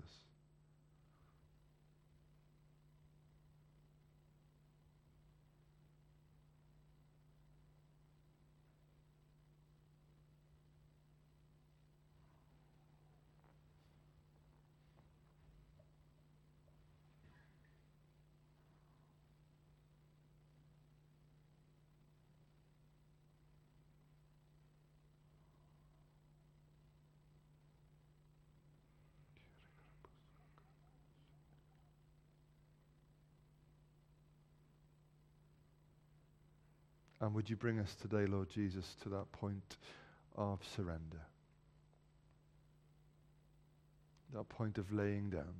And 37.23 37.33
would 37.35 37.49
you 37.49 37.55
bring 37.55 37.79
us 37.79 37.95
today, 37.95 38.25
Lord 38.25 38.49
Jesus, 38.49 38.97
to 39.01 39.09
that 39.09 39.31
point 39.31 39.77
of 40.35 40.59
surrender? 40.75 41.21
That 44.33 44.49
point 44.49 44.77
of 44.77 44.91
laying 44.91 45.29
down. 45.29 45.53